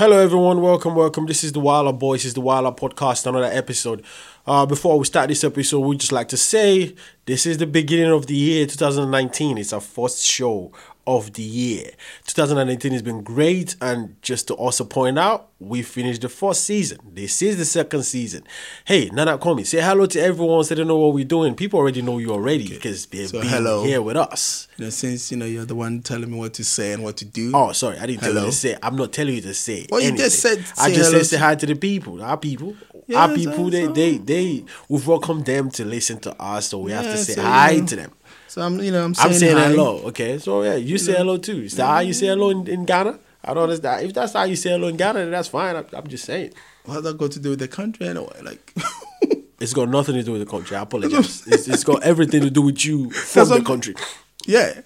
[0.00, 0.62] Hello, everyone.
[0.62, 1.26] Welcome, welcome.
[1.26, 2.20] This is the Wilder Boys.
[2.20, 3.26] This is the Wilder Podcast.
[3.26, 4.02] Another episode.
[4.46, 6.94] Uh, before we start this episode, we'd just like to say
[7.26, 9.58] this is the beginning of the year 2019.
[9.58, 10.72] It's our first show
[11.06, 11.90] of the year.
[12.26, 16.98] 2019 has been great, and just to also point out, we finished the first season.
[17.12, 18.44] This is the second season.
[18.84, 21.54] Hey, Nana Komi, say hello to everyone so they know what we're doing.
[21.54, 23.82] People already know you already because they've So been hello.
[23.84, 24.68] here with us.
[24.76, 27.16] You know, since you know you're the one telling me what to say and what
[27.18, 27.50] to do.
[27.54, 28.76] Oh, sorry, I didn't tell you to say.
[28.82, 29.86] I'm not telling you to say.
[29.90, 32.22] Well, you just said I just hello said say hi to the people.
[32.22, 32.76] Our people.
[33.10, 33.70] Yeah, our people.
[33.70, 34.64] They, they, they.
[34.88, 37.76] We've welcomed them to listen to us, so we have to say so, you hi
[37.76, 38.12] know, to them.
[38.48, 39.68] So I'm, you know, I'm saying, I'm saying hi.
[39.70, 39.98] hello.
[40.08, 41.62] Okay, so yeah, you say hello too.
[41.62, 43.18] Is that how you say hello in, in Ghana?
[43.44, 44.06] I don't understand.
[44.06, 45.76] If that's how you say hello in Ghana, then that's fine.
[45.76, 46.52] I, I'm just saying.
[46.84, 48.40] What's that got to do with the country anyway?
[48.42, 48.74] Like,
[49.60, 50.76] It's got nothing to do with the country.
[50.76, 51.46] I apologize.
[51.46, 53.94] it's, it's got everything to do with you from That's the country.
[54.46, 54.80] yeah.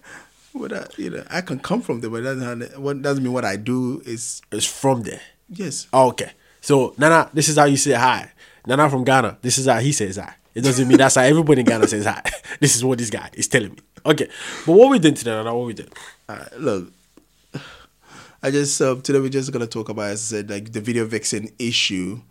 [0.55, 3.33] But I, you know, I can come from there, but that doesn't, what doesn't mean
[3.33, 5.21] what I do is It's from there.
[5.49, 5.87] yes.
[5.93, 6.33] Oh, okay.
[6.65, 8.33] So Nana, this is how you say hi.
[8.67, 10.35] Nana from Ghana, this is how he says hi.
[10.55, 12.23] It doesn't mean that's how everybody in Ghana says hi.
[12.59, 13.79] This is what this guy is telling me.
[14.07, 14.31] Okay.
[14.65, 15.55] But what we doing today, Nana?
[15.55, 15.91] What we doing?
[16.27, 16.91] Uh, look,
[18.43, 21.05] I just uh, today we're just gonna talk about, as I said, like the video
[21.05, 22.23] vixen issue,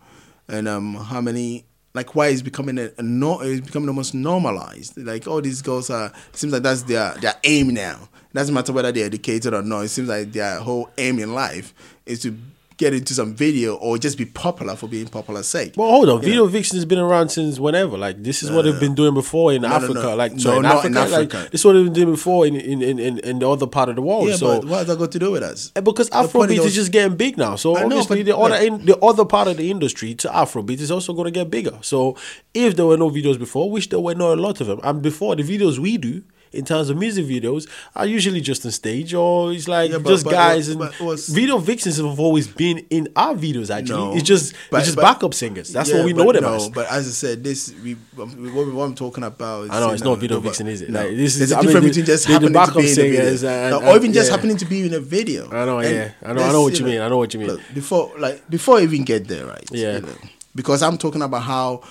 [0.48, 4.98] and um how many like why it's becoming a, a no, it's becoming almost normalized.
[4.98, 8.08] Like all these girls are, it seems like that's their their aim now.
[8.30, 9.82] It doesn't matter whether they're educated or not.
[9.82, 11.72] It seems like their whole aim in life
[12.04, 12.36] is to
[12.84, 15.72] get into some video or just be popular for being popular sake.
[15.76, 16.16] Well, hold on.
[16.20, 16.48] You Video know?
[16.56, 17.96] vixen has been around since whenever.
[17.96, 19.94] Like this is what they've been doing before in no, Africa.
[19.94, 20.16] no.
[20.16, 21.48] Like No, sorry, in not Africa, in Like, Africa.
[21.50, 23.88] this is what they've been doing before in in, in, in, in the other part
[23.88, 24.28] of the world.
[24.28, 25.72] yeah, so but what has that got to do with us?
[25.76, 27.56] Eh, because Afrobeat is was- just getting big now.
[27.56, 30.80] So know, obviously but the other in, the other part of the industry to Afrobeat
[30.80, 31.78] is also going to get bigger.
[31.80, 32.16] So
[32.52, 35.00] if there were no videos before, which there were not a lot of them, and
[35.02, 36.22] before the videos we do
[36.54, 40.10] in terms of music videos are usually just on stage or it's like Yeah, but-
[40.10, 43.98] just but- guys and but was- video vixens have always been in our videos actually.
[43.98, 45.72] No, it's just it's just backup singers.
[45.72, 46.68] That's Yeah, what we know them no, as.
[46.68, 49.64] But as I said, this we um, what, we- what I'm talking about.
[49.64, 50.90] Is, I know, it's not video vixen, is it?
[50.90, 51.00] No.
[51.00, 52.76] Like, this is- There's a I mean, difference between just the- the happening to backup
[52.82, 55.48] be in singers video, and- and- or even just happening to be in a video.
[55.50, 56.10] I know, yeah.
[56.24, 57.58] I know- I know what you mean, I know what you mean.
[57.74, 59.68] before, like before I even get there, right?
[59.72, 60.00] Yeah.
[60.56, 61.82] because I'm talking about how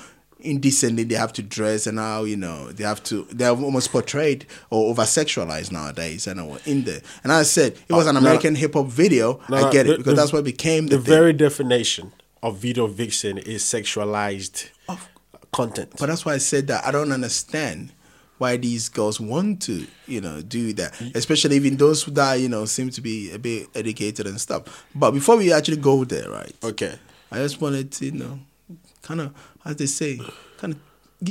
[0.44, 4.46] indecently they have to dress and how you know they have to they're almost portrayed
[4.70, 8.18] or over sexualized nowadays and uh, in there and as I said it was an
[8.18, 10.88] Uh, American hip hop video No, I get the- it because the- that's what became
[10.88, 12.12] the, the very definition
[12.42, 14.70] of video vixen is sexualized
[15.52, 15.94] content.
[16.00, 17.92] But that's why I said that I don't understand
[18.38, 21.00] why these girls want to, you know, do that.
[21.16, 24.86] Especially even those that, you know, seem to be a bit educated and stuff.
[24.96, 26.54] But before we actually go there, right?
[26.64, 26.96] okay.
[27.32, 28.40] I just wanted to, you know,
[29.04, 29.32] kind of,
[29.64, 30.20] as they say,
[30.58, 30.80] kind of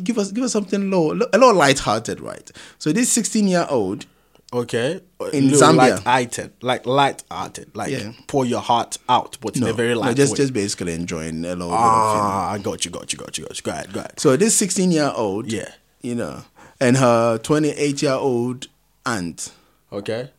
[0.04, 2.48] give us give us something low, a little light-hearted, right?
[2.78, 4.06] So this 16-year-old,
[4.54, 5.00] Okay.
[5.32, 5.76] In Little Zambia.
[6.04, 6.52] Light-hearted.
[6.62, 7.74] Like light-hearted.
[7.74, 8.12] Like Yeah.
[8.26, 10.36] pour your heart out, but in no, a very no, light just way.
[10.36, 11.78] just basically enjoying a little bit of, you know.
[11.80, 13.62] ah, I got you, got you, got you, got you.
[13.62, 14.20] Go ahead, go ahead.
[14.20, 15.70] So this 16-year-old, Yeah.
[16.02, 16.42] you know,
[16.78, 18.66] and her 28-year-old
[19.06, 19.52] aunt
[19.90, 20.30] Okay.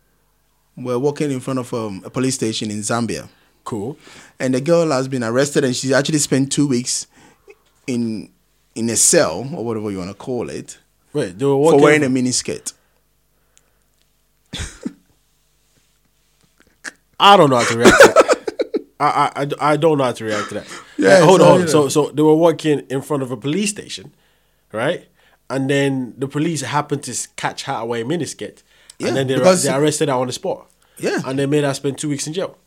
[0.78, 3.30] were walking in front of um, a police station in Zambia.
[3.66, 3.98] Cool.
[4.40, 7.08] and the girl has been arrested and she actually spent two weeks
[7.88, 8.30] in
[8.76, 10.80] in a cell or whatever you want to call it
[11.14, 12.74] Wait, they were for wearing a miniskirt.
[17.20, 18.24] I don't know how to react to that.
[19.00, 20.68] I, I, I, don't know how to react to that.
[20.98, 21.68] Yeah, Uh, hold on.
[21.68, 24.14] So, so they were walking in front of a police station,
[24.72, 25.08] right?
[25.50, 28.64] And then the police happened to catch her wearing miniskirt.
[28.98, 30.70] Yeah, and then they, they arrested her on the spot.
[30.98, 31.22] Yeah.
[31.26, 32.58] And they made her spend two weeks in jail.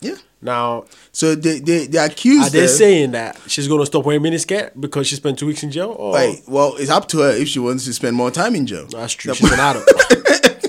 [0.00, 0.16] Yeah.
[0.46, 4.22] Now, So they they, they accused are they saying that she's going to stop wearing
[4.22, 5.94] miniskirt because she spent two weeks in jail?
[5.98, 8.66] Or Wait, well, it's up to her if she wants to spend more time in
[8.66, 8.86] jail.
[8.86, 9.34] that's true.
[9.34, 9.86] She's an adult.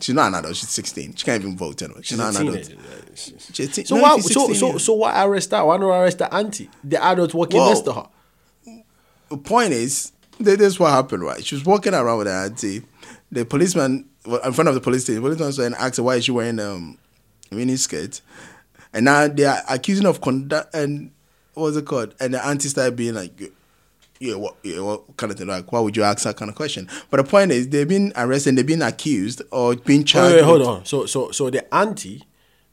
[0.00, 0.56] She's not an adult.
[0.56, 1.14] She's 16.
[1.14, 2.00] She can't even vote anyway.
[2.00, 2.72] She's, She's not an adult.
[3.14, 4.18] She's teen- So no, why?
[4.18, 5.64] So 16 so so why arrest her?
[5.64, 8.06] Why not arrest the auntie, the adult walking Well, next to her?
[9.30, 11.44] the point is, th- this is what happened, right?
[11.44, 12.82] She was walking around with her auntie.
[13.30, 16.02] The policeman, well, in front of the police station, the policeman was and asked her
[16.02, 16.98] why is she wearing um,
[17.52, 18.20] a mini skirt.
[18.92, 21.10] And now they are accusing of conduct, and
[21.54, 22.14] what was it called?
[22.20, 23.52] And the auntie started being like,
[24.20, 25.48] yeah, what, yeah, what kind of thing?
[25.48, 26.88] Like, why would you ask that kind of question?
[27.10, 30.36] But the point is, they've been arrested, they've been accused, or been charged.
[30.36, 30.84] wait, hold with- on.
[30.84, 32.22] So, so, so the auntie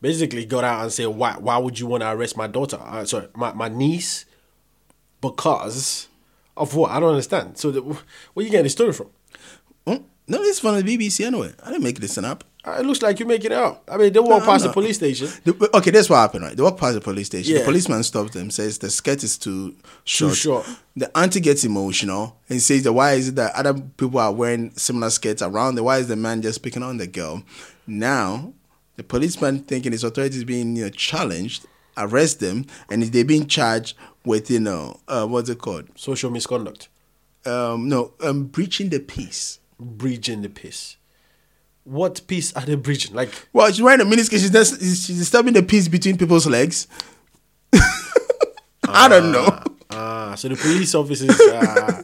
[0.01, 1.33] basically got out and said, "Why?
[1.39, 2.77] Why would you want to arrest my daughter?
[2.81, 4.25] Uh, sorry, my, my niece,
[5.21, 6.07] because
[6.55, 6.91] of what?
[6.91, 7.57] I don't understand.
[7.57, 9.07] So, the, where you getting the story from?
[9.87, 10.03] Hmm?
[10.27, 11.53] No, this is from the BBC anyway.
[11.63, 12.43] I didn't make this up.
[12.65, 13.83] Uh, It looks like you're making it up.
[13.89, 15.29] I mean, they walk No, past the police station.
[15.45, 16.55] The- okay, that's what happened, right?
[16.57, 17.53] They walk past the police station.
[17.53, 17.59] Yeah.
[17.59, 20.35] The policeman stops them, says the skirt is too short.
[20.35, 20.65] short.
[20.95, 24.71] The auntie gets emotional and says that why is it that other people are wearing
[24.75, 25.85] similar skirts around them?
[25.85, 27.43] Why is the man just picking on the girl?
[27.87, 28.53] Now,
[28.97, 31.65] the policeman thinking his authority is being you know, challenged
[31.97, 33.95] arrest them, and they're being charged
[34.25, 35.85] with you know uh, what's it called?
[35.95, 36.87] Social misconduct,
[37.45, 39.59] Um, no, um, breaching the peace.
[39.79, 40.97] breaching the peace.
[41.89, 43.15] What peace are they breaching?
[43.15, 44.39] Like, Well, she's wearing a miniskirt.
[44.39, 46.87] She's, dis- she's disturbing the peace between people's legs.
[48.87, 49.59] I don't know.
[49.91, 52.03] ah, so the police officers, uh,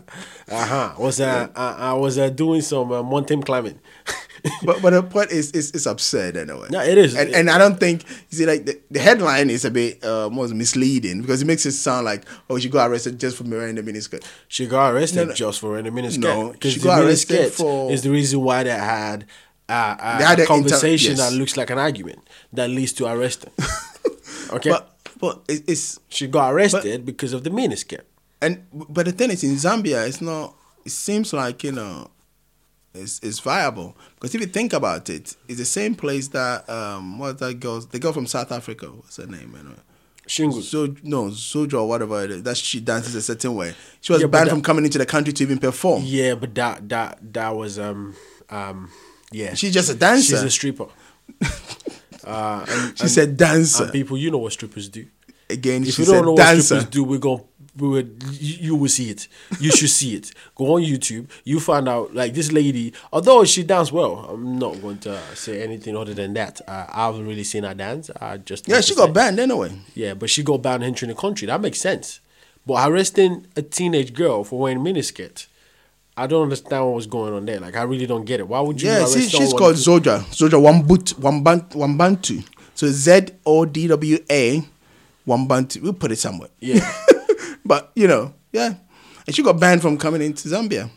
[0.52, 3.80] uh-huh, was uh, uh, uh, was uh, doing some uh, mountain climbing.
[4.64, 6.68] but but the point is, is it's absurd anyway.
[6.70, 7.16] No, it is.
[7.16, 10.30] and, and I don't think you see like the, the headline is a bit uh,
[10.30, 13.76] more misleading because it makes it sound like oh she got arrested just for wearing
[13.76, 14.24] the miniskirt.
[14.48, 15.34] She got arrested No, no.
[15.34, 16.20] just for wearing a miniskirt.
[16.20, 19.26] No, she the got arrested for- is the reason why they had
[19.70, 21.20] uh, uh, They had a an inter- conversation yes.
[21.20, 22.20] that looks like an argument
[22.54, 23.52] that leads to arresting.
[24.52, 28.02] okay, But but it's she got arrested because of the miniskirt.
[28.42, 30.54] and but the thing is in Zambia it's not.
[30.86, 32.12] It seems like you know.
[32.98, 37.20] It's, it's viable because if you think about it, it's the same place that um
[37.20, 39.76] what that girl the girl from South Africa what's her name anyway
[40.30, 40.64] Shingu.
[40.64, 44.22] so no Soja or whatever it is that she dances a certain way she was
[44.22, 47.20] Yeah, banned that- from coming into the country to even perform Yeah, but that that
[47.34, 48.16] that was um
[48.50, 48.90] um
[49.32, 49.54] yeah.
[49.54, 50.88] she's just a dancer She's a stripper.
[52.24, 55.06] uh, and, she said dancer and people, you know what strippers do.
[55.50, 57.44] again If she you don't said know what dancer strippers do, we're going
[57.78, 59.28] we would you, you will see it.
[59.60, 60.32] You should see it.
[60.56, 61.30] Go on YouTube.
[61.44, 62.94] You find out like this lady.
[63.12, 66.62] Although she danced well, I'm not going to say anything other than that.
[66.68, 68.10] Uh, I haven't really seen her dance.
[68.22, 71.16] I just yeah she got say- banned anyway Yeah, but she got banned entering the
[71.16, 71.48] country.
[71.48, 72.22] That makes sense.
[72.66, 75.46] But arresting a teenage girl for wearing miniskirt,
[76.18, 77.60] I don't understand what was going on there.
[77.60, 78.48] Like I really don't get it.
[78.48, 78.90] Why would you?
[78.90, 84.18] yeah see, she's called to- Zodwa Zodwa Wambut Wamban- Wambantu so Z O D W
[84.30, 84.64] A
[85.28, 86.90] Wambantu we'll put it somewhere Yeah.
[87.66, 88.76] but you know yeah
[89.28, 90.90] and she got banned from coming into Zambia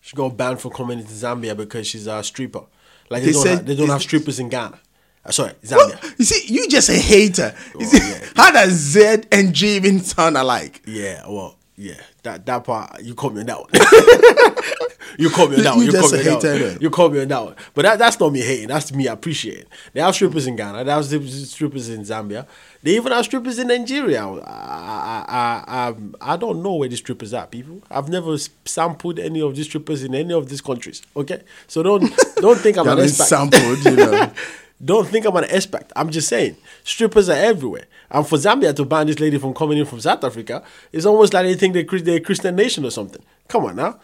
[0.00, 2.62] She got banned from coming into Zambia because she's a stripper.
[3.10, 4.78] Like They they, don't, said- have, they don't have strippers in Ghana.
[5.26, 6.18] Uh, sorry, Well, Zambia.
[6.18, 7.54] you see, you just a hater.
[7.78, 8.26] You Oh, see, yeah.
[8.36, 10.82] how does Z and G even sound alike?
[10.86, 12.00] Yeah, well, yeah.
[12.22, 13.70] That that part you caught me on that one.
[15.18, 15.86] you caught me on that one.
[15.86, 16.78] You You, caught me on that one.
[16.80, 17.56] You caught me on that one.
[17.74, 18.68] But that, that's not me hating.
[18.68, 19.66] That's me appreciating.
[19.92, 20.84] They have strippers in Ghana.
[20.84, 22.46] They have strippers in Zambia.
[22.82, 24.24] They even have strippers in Nigeria.
[24.24, 27.82] I I I, I, um, I don't know where these strippers are, people.
[27.90, 31.02] I've never sampled any of these strippers in any of these countries.
[31.16, 32.02] Okay, so don't
[32.36, 33.24] don't think I'm an expert.
[33.24, 34.32] sampled, you know.
[34.82, 35.90] Don't think I'm an expert.
[35.96, 37.84] I'm just saying, strippers are everywhere.
[38.10, 40.62] And for Zambia to ban this lady from coming in from South Africa,
[40.92, 43.22] it's almost like they think they're, they're a Christian nation or something.
[43.48, 43.98] Come on now.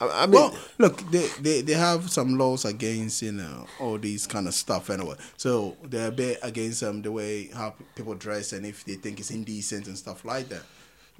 [0.00, 3.98] I, I mean, Well, look, they, they they have some laws against you know all
[3.98, 5.14] these kind of stuff anyway.
[5.36, 9.20] So they're a bit against um the way how people dress and if they think
[9.20, 10.62] it's indecent and stuff like that,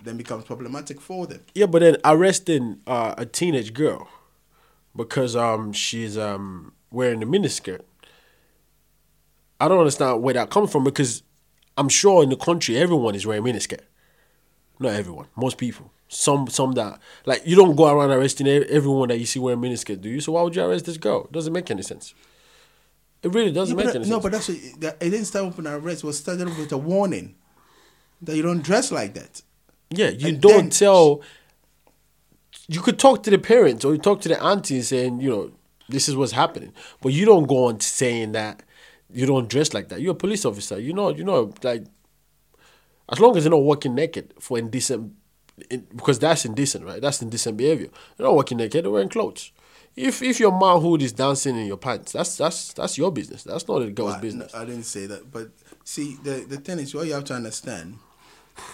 [0.02, 1.40] then becomes problematic for them.
[1.54, 4.08] yeah, but then arresting uh, a teenage girl
[4.96, 7.82] because um she's um wearing a miniskirt.
[9.64, 11.22] I don't understand where that comes from because
[11.78, 13.80] I'm sure in the country everyone is wearing miniskirt.
[14.78, 15.90] Not everyone, most people.
[16.08, 20.00] Some some that like you don't go around arresting everyone that you see wearing miniskirt,
[20.00, 20.20] do you?
[20.20, 21.24] So why would you arrest this girl?
[21.24, 22.14] It doesn't make any sense.
[23.22, 24.22] It really doesn't Yeah, make but any that- no, sense.
[24.22, 26.04] but that's what, that, it didn't start with an arrest.
[26.04, 27.36] It was started with a warning
[28.20, 29.40] that you don't dress like that.
[29.90, 31.22] yeah, you and don't then- tell.
[32.68, 35.50] You could talk to the parents or you talk to the auntie saying, you know,
[35.88, 36.72] this is what's happening,
[37.02, 38.62] but you don't go on saying that
[39.14, 40.00] you don't dress like that.
[40.00, 40.78] You're a police officer.
[40.78, 41.84] You know, you know, like
[43.10, 45.12] as long as you're not walking naked for indecent,
[45.70, 47.00] in, because that's indecent, right?
[47.00, 47.88] That's indecent behavior.
[48.18, 48.84] You're not walking naked.
[48.84, 49.52] You're wearing clothes.
[49.96, 53.44] If if your manhood is dancing in your pants, that's that's that's your business.
[53.44, 54.54] That's not a girl's I, business.
[54.54, 55.50] I didn't say that, but
[55.84, 57.98] see, the the thing is, what you have to understand.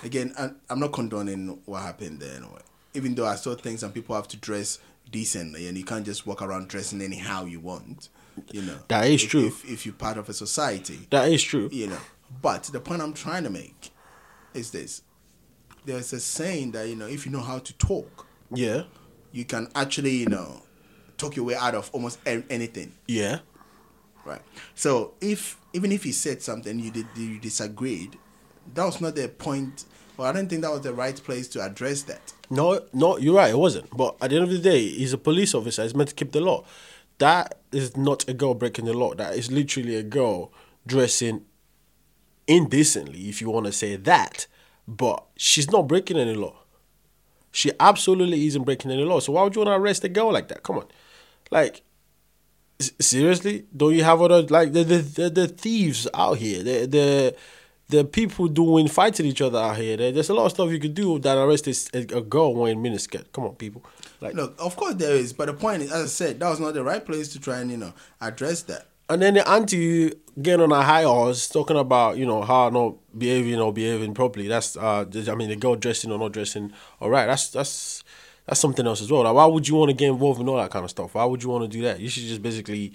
[0.02, 2.36] Again, I, I'm not condoning what happened there.
[2.36, 2.60] Anyway.
[2.92, 4.78] Even though I still think some people have to dress
[5.10, 8.08] decently, and you can't just walk around dressing anyhow you want.
[8.52, 9.46] You know, That is if, true.
[9.46, 11.68] If, if you're part of a society, that is true.
[11.72, 11.98] you know.
[12.42, 13.90] But the point I'm trying to make
[14.54, 15.02] is this:
[15.84, 18.82] there's a saying that you know, if you know how to talk, Yeah,
[19.32, 20.62] you can actually, you know,
[21.18, 22.92] talk your way out of almost anything.
[23.06, 23.40] yeah.
[24.24, 24.42] Right.
[24.74, 28.18] So if even if he said something you did you disagreed,
[28.74, 29.86] that was not the point.
[30.16, 32.34] Well, I don't think that was the right place to address that.
[32.50, 33.50] No, no, you're right.
[33.50, 33.88] It wasn't.
[33.96, 35.82] But at the end of the day, he's a police officer.
[35.82, 36.64] He's meant to keep the law.
[37.20, 39.14] That is not a girl breaking the law.
[39.14, 40.52] That is literally a girl
[40.86, 41.44] dressing
[42.46, 44.46] indecently, if you want to say that.
[44.88, 46.56] But she's not breaking any law.
[47.52, 49.20] She absolutely isn't breaking any law.
[49.20, 50.62] So why would you want to arrest a girl like that?
[50.62, 50.86] Come on,
[51.50, 51.82] like
[52.78, 53.66] seriously?
[53.76, 56.62] Don't you have other like the the the, the thieves out here?
[56.62, 57.36] The the
[57.90, 59.96] the people doing fighting each other out here.
[59.96, 62.54] There, there's a lot of stuff you could do that arrest this, a, a girl
[62.54, 63.26] wearing miniskirt.
[63.32, 63.82] Come on, people.
[64.20, 66.60] Like Look, of course there is, but the point is, as I said, that was
[66.60, 68.86] not the right place to try and you know address that.
[69.08, 72.94] And then the auntie getting on a high horse talking about, you know, how not
[73.18, 74.46] behaving or behaving properly.
[74.46, 77.26] That's uh I mean the girl dressing or not dressing all right.
[77.26, 78.04] That's that's
[78.46, 79.24] that's something else as well.
[79.24, 81.14] Like why would you want to get involved in all that kind of stuff?
[81.14, 81.98] Why would you want to do that?
[81.98, 82.92] You should just basically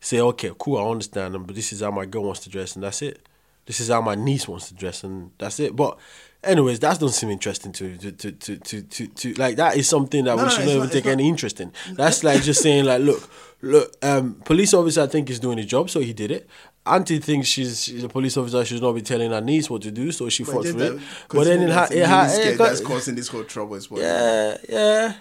[0.00, 2.74] say, Okay, cool, I understand them, but this is how my girl wants to dress
[2.76, 3.26] and that's it.
[3.68, 5.76] This is how my niece wants to dress and that's it.
[5.76, 5.98] But
[6.42, 9.86] anyways, that doesn't seem interesting to to to to to, to, to like that is
[9.86, 11.70] something that No, we should it's not even take not- any interest in.
[11.92, 13.28] That's like just saying like, look,
[13.60, 16.48] look, um, police officer I think is doing his job, so he did it.
[16.86, 19.82] Auntie thinks she's, she's a police officer, she should not be telling her niece what
[19.82, 20.98] to do, so she fought for it.
[21.28, 24.00] But then that's a it, ha- it got- that's causing this whole trouble as well.
[24.00, 25.14] yeah, yeah.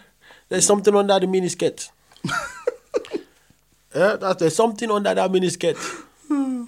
[0.47, 1.89] There's something under the miniskirt.
[3.93, 5.75] yeah, that, there's something under that miniskirt.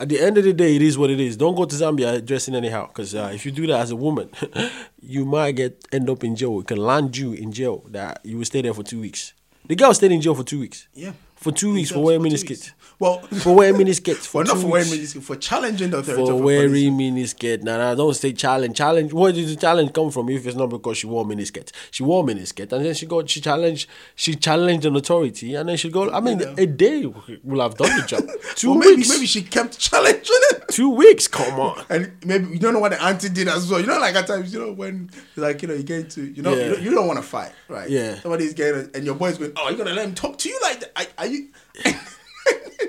[0.00, 1.36] At the end of the day, it is what it is.
[1.36, 4.30] Don't go to Zambia dressing anyhow, because uh, if you do that as a woman,
[5.02, 6.60] you might get end up in jail.
[6.60, 7.84] It can land you in jail.
[7.88, 9.32] That you will stay there for two weeks.
[9.66, 10.86] The girl stayed in jail for two weeks.
[10.94, 11.12] Yeah.
[11.34, 12.72] for two weeks for wearing miniskirt.
[13.00, 14.16] Well, For wearing miniskirt.
[14.16, 15.14] For well, not for wearing weeks.
[15.14, 17.62] miniskirt, for challenging the authority For of wearing miniskirt.
[17.62, 18.76] Nah, nah, don't say challenge.
[18.76, 19.12] Challenge.
[19.12, 20.28] Where did the challenge come from?
[20.30, 23.40] If it's not because she wore miniskirt, she wore miniskirt, and then she got she
[23.40, 26.10] challenged she challenged an authority, and then she go.
[26.10, 26.54] I mean, know.
[26.58, 27.06] a day
[27.44, 28.24] will have done the job.
[28.56, 29.08] Two Well, maybe, weeks.
[29.10, 30.64] maybe she kept challenging it.
[30.70, 31.28] Two weeks.
[31.28, 31.84] Come on.
[31.90, 33.80] And maybe you don't know what the auntie did as well.
[33.80, 36.42] You know, like at times, you know, when like you know you get into you
[36.42, 36.64] know Yeah.
[36.64, 37.88] you don't, you don't want to fight, right?
[37.88, 38.18] Yeah.
[38.20, 40.80] Somebody's getting and your boy's going, oh, you're gonna let him talk to you like
[40.80, 40.92] that?
[40.96, 41.48] Are, are you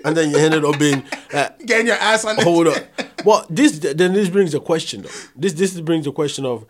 [0.05, 1.03] And then you ended up being.
[1.33, 2.37] Uh, getting your ass on?
[2.37, 2.77] hold up.
[3.25, 5.09] Well, this then this brings a question though.
[5.35, 6.65] This this brings a question of,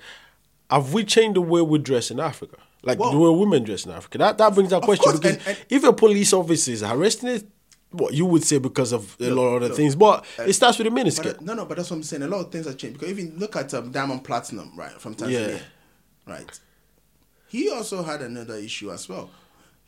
[0.69, 2.57] have we changed the way we dress in Africa?
[2.81, 4.17] Like Well- the way women dress in Africa.
[4.17, 7.29] That that brings that question course, because and- and- if a police officer is arresting
[7.29, 7.47] it,
[7.91, 10.77] what you would say because of a lot of other things, but uh, it starts
[10.79, 11.35] with a miniskirt.
[11.37, 12.23] uh, no, no, but that's what I'm saying.
[12.23, 15.13] A lot of things have changed because even look at um, Diamond Platnumz, right, from
[15.15, 15.59] Tanzania, Yeah.
[16.33, 16.59] right.
[17.47, 19.29] He also had another issue as well.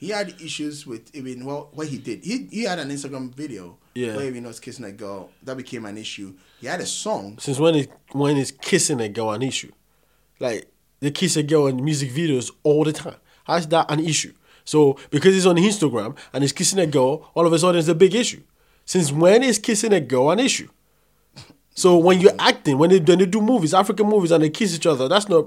[0.02, 2.24] He had issues with even well, what he did.
[2.26, 4.16] He he had an Instagram video Yeah.
[4.18, 5.30] where he was kissing a girl.
[5.44, 6.34] That became an issue.
[6.60, 7.38] He had a song.
[7.40, 9.72] Since when is when is kissing a girl an issue?
[10.40, 10.68] Like
[11.02, 13.18] they kiss a girl in music videos all the time.
[13.44, 14.34] How is that an issue?
[14.66, 17.88] So because he's on Instagram and he's kissing a girl, all of a sudden it's
[17.88, 18.42] a big issue.
[18.86, 20.70] Since when is kissing a girl an issue?
[21.76, 24.74] So when you're acting, when they when they do movies, African movies, and they kiss
[24.76, 25.46] each other, that's not.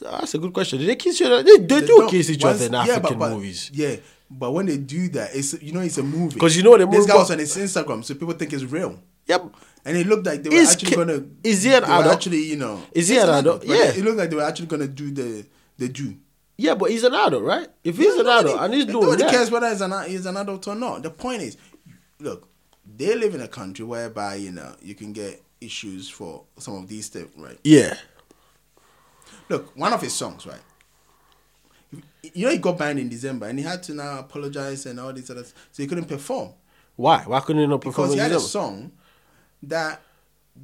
[0.00, 0.78] That's a good question.
[0.78, 1.42] Did they kiss each other?
[1.42, 3.70] They, they, do don't- kiss each other in yeah, African but- but- movies.
[3.74, 3.96] Yeah,
[4.30, 6.34] but when they do that, it's you know it's a movie.
[6.34, 8.64] Because you know the this movie- guy was on his Instagram, so people think it's
[8.64, 8.98] real.
[9.26, 9.54] Yep.
[9.84, 11.24] And it looked like they were Is actually ki- gonna.
[11.42, 12.14] is he an they adult?
[12.14, 12.80] Actually, you know.
[12.92, 13.64] Is he an adult?
[13.64, 13.90] Yeah.
[13.92, 15.46] It looked like they were actually gonna do the
[15.78, 16.14] the do.
[16.56, 17.68] Yeah, but he's an adult, right?
[17.84, 20.26] If he's an Nobody- adult and he's doing nobody that, cares whether he's an he's
[20.26, 21.02] an adult or not.
[21.02, 21.56] The point is,
[22.20, 22.48] look,
[22.96, 26.88] they live in a country whereby you know you can get issues for some of
[26.88, 27.58] these things, right?
[27.64, 27.94] yeah.
[29.48, 30.60] Look, one of his songs, right?
[32.34, 35.12] You know, he got banned in December, and he had to now apologize and all
[35.12, 36.50] these other, so he couldn't perform
[36.96, 37.22] Why?
[37.24, 38.08] Why couldn't he not perform?
[38.08, 38.92] because he had a song
[39.62, 40.02] that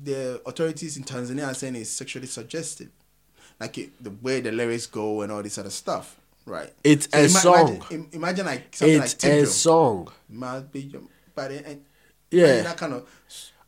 [0.02, 2.88] the authorities in Tanzania are saying is sexually suggestive,
[3.58, 6.72] like it, the way the lyrics go and all this other stuff, right?
[6.82, 7.68] It's a ima- song.
[7.68, 10.08] Imagine, im- imagine like something It's like Tip a song.
[10.28, 11.02] Must be your
[11.34, 11.82] body and
[12.30, 12.62] Yeah.
[12.62, 13.08] that kind of.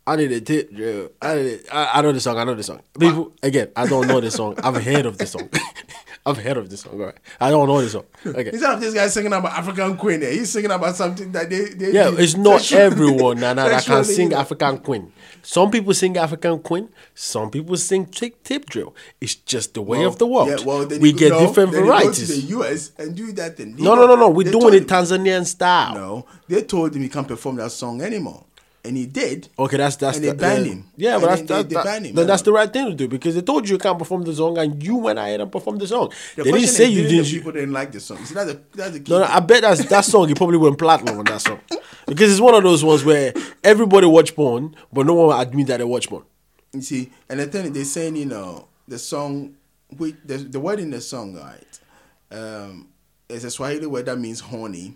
[0.07, 1.11] I need a tip drill.
[1.21, 1.67] I need it.
[1.73, 2.39] I, I know the song.
[2.39, 2.81] I know the song.
[2.99, 4.55] People again, I don't know the song.
[4.63, 5.49] I've heard of the song.
[6.27, 6.93] I've heard of the song.
[7.01, 7.15] All right.
[7.41, 8.05] I don't know the song.
[8.27, 8.51] Okay.
[8.53, 11.67] Instead of this guy singing about African Queen, there, he's singing about something that they.
[11.67, 14.33] they Yeah, it's not everyone Nana, that can sing.
[14.33, 15.13] African Queen.
[15.43, 16.89] Some people sing African Queen.
[17.15, 18.93] Some people sing tip, tip drill.
[19.21, 20.49] It's just the way Well, of the world.
[20.49, 23.77] yeah, well, we get different then you go to the US and do that thing.
[23.77, 24.29] no, no, no, no.
[24.29, 25.95] We're doing it Tanzanian style.
[25.95, 28.45] No, they told him he can't perform that song anymore,
[28.87, 29.49] and he did.
[29.59, 30.73] Okay, that's that's And the, they banned yeah.
[30.73, 30.85] him.
[30.97, 32.95] Yeah, And but that's that, they- they that- him, then that's the right thing to
[32.95, 35.51] do because they told you you can't perform the song and you went ahead and
[35.53, 36.13] performed the song.
[36.37, 38.25] The they didn't say you didn't people didn't like the song.
[38.25, 39.11] See, that's the that's the.
[39.11, 40.29] No, no, I bet that's that song.
[40.29, 41.61] He probably went platinum on that song
[42.07, 43.33] because it's one of those ones where
[43.65, 46.25] everybody watch porn, but no one admit that they watch porn.
[46.73, 49.57] You see, and the thing they're saying, you know, the song,
[49.97, 51.81] we, the, the word in the song, right,
[52.31, 52.89] um,
[53.29, 54.95] is a Swahili word that means horny,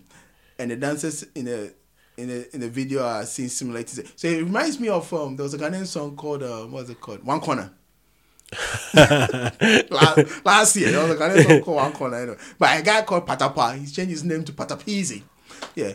[0.59, 1.73] and the dancers in the
[2.21, 4.01] in the in the video are seeing similarities.
[4.15, 6.89] So it reminds me of um, there was a Ghanaian song called uh, what was
[6.89, 7.23] it called?
[7.23, 7.71] One Corner.
[8.93, 12.17] last, last year, there was a Ghanaian song called One Corner.
[12.17, 12.37] Anyway.
[12.59, 15.23] But a guy called Patapaa, he's changed his name to Patapizi.
[15.75, 15.93] Yeah,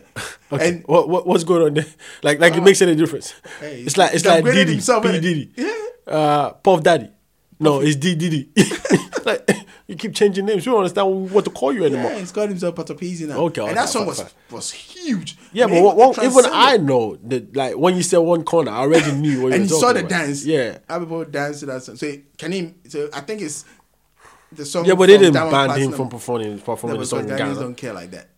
[0.51, 0.69] Okay.
[0.69, 1.85] and what, what what's going on there?
[2.23, 3.33] Like like it makes any difference?
[3.59, 5.21] Hey, it's like it's like Diddy, himself, P innit?
[5.21, 6.13] Diddy, Yeah.
[6.13, 7.09] uh, Puff Daddy.
[7.59, 8.49] No, it's D Diddy.
[9.25, 9.49] like
[9.87, 10.65] you keep changing names.
[10.65, 12.11] We don't understand what to call you anymore.
[12.11, 13.37] Yeah, he's got himself Patapizi now.
[13.37, 15.37] Okay, and okay, that song was was huge.
[15.53, 18.71] Yeah, I mean, but what, even I know that like when you said one corner,
[18.71, 20.09] I already knew what you and were you saw talking the about.
[20.25, 20.45] dance.
[20.45, 20.77] Yeah.
[20.99, 21.95] people dance to that song.
[21.95, 22.73] So can he?
[22.89, 23.63] So I think it's
[24.51, 24.85] the song.
[24.85, 27.55] Yeah, but they didn't ban him from performing performing No, the song in Ghanaians Ghana.
[27.59, 28.29] don't care like that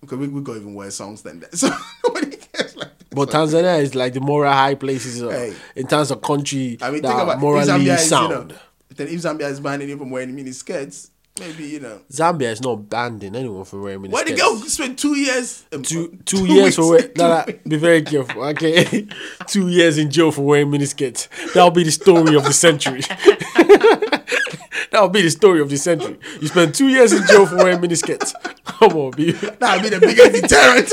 [0.00, 1.54] because we we got even worse songs than that.
[1.56, 1.68] So
[2.06, 3.10] nobody cares like that.
[3.10, 5.54] But Tanzania is like the moral high places uh, Hey.
[5.76, 8.50] in terms of country I mean, think about morally Zambia is, sound.
[8.50, 8.60] You know,
[8.96, 12.00] then if Zambia is banning you from wearing mini skirts, maybe you know.
[12.10, 15.64] Zambia is not banning anyone from wearing mini Why the girl spend two years?
[15.72, 17.12] um, Two, two, years for weeks- wearing.
[17.16, 19.06] Nah, nah, be very careful, okay?
[19.46, 21.28] two years in jail for wearing miniskirts.
[21.52, 23.02] That'll be the story of the century.
[24.90, 26.18] That'll be the story of the century.
[26.40, 28.32] You spend two years in jail for wearing miniskirts.
[28.64, 29.32] Come on, be.
[29.32, 30.90] That'll be the biggest deterrent.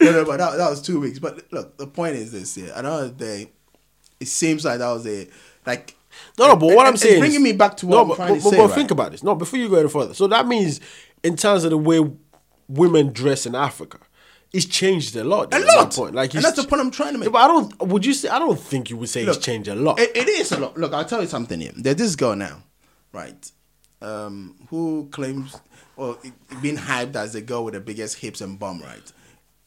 [0.00, 1.18] no, no, but that, that was two weeks.
[1.18, 3.50] But look, the point is this: yeah, another day,
[4.18, 5.28] it seems like that was a
[5.66, 5.94] like.
[6.38, 8.02] No, no, but what and- I'm it's saying, bringing is- me back to what no,
[8.02, 8.56] I'm but, trying but, to but, say.
[8.56, 8.74] but right?
[8.74, 9.22] think about this.
[9.22, 10.14] No, before you go any further.
[10.14, 10.80] So that means,
[11.22, 12.00] in terms of the way
[12.68, 13.98] women dress in Africa,
[14.52, 15.52] it's changed a lot.
[15.54, 15.94] a lot.
[15.94, 16.14] point.
[16.14, 17.26] Like, and that's the point I'm trying to make.
[17.26, 17.82] Yeah, but I don't.
[17.88, 18.28] Would you say?
[18.28, 19.98] I don't think you would say Look, it's changed a lot.
[19.98, 20.76] It, it is a lot.
[20.76, 21.72] Look, I'll tell you something here.
[21.74, 22.62] There's this girl now,
[23.12, 23.50] right?
[24.02, 25.56] Um, who claims
[25.96, 26.18] or
[26.60, 29.12] being hyped as the girl with the biggest hips and bum, right?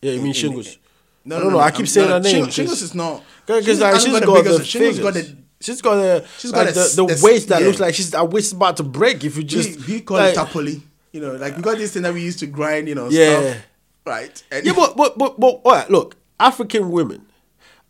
[0.02, 0.78] yeah, you mean in- in- Shingus?
[1.24, 1.50] No, no, no.
[1.52, 1.60] know.
[1.60, 2.46] I keep saying no, her name.
[2.46, 3.24] Shingus, is not.
[3.46, 5.38] Because Shingus like, hasn't she's got, the Shingus got the.
[5.62, 7.68] She's got the She's like got the, the- the, waist that yeah.
[7.68, 10.34] looks like she's her waist about to break if you just we, we call like,
[10.34, 10.82] it tapoli.
[11.12, 12.88] You know, like we got this thing that we used to grind.
[12.90, 13.40] You know, Yeah.
[13.52, 13.66] stuff,
[14.06, 14.44] right?
[14.52, 17.26] And Yeah, but but but but all right, look, African women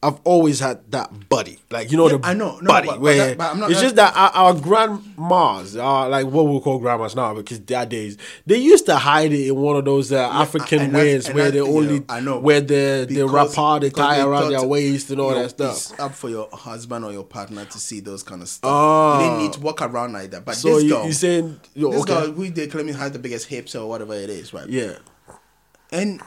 [0.05, 2.93] have always had that body, like you know Yeah, the I know, no, body but-
[2.93, 6.47] but where that- but I'm not- it's just that our, our grandmas are like what
[6.47, 9.85] we call grandmas now because their days they used to hide it in one of
[9.85, 12.39] those uh, African and that's- wears where they that- yeah, only I know.
[12.39, 15.75] where the the wrapper they tie around their waist and all you know, that stuff.
[15.91, 18.69] It's up for your husband or your partner to see those kind of stuff.
[18.71, 19.19] Ah.
[19.19, 20.45] You didn't need to walk around like that.
[20.45, 22.13] But So this you, girl, you saying yo, this okay.
[22.13, 24.67] girl, who they claiming has the biggest hips or whatever it is, right?
[24.69, 24.93] yeah.
[25.91, 26.21] And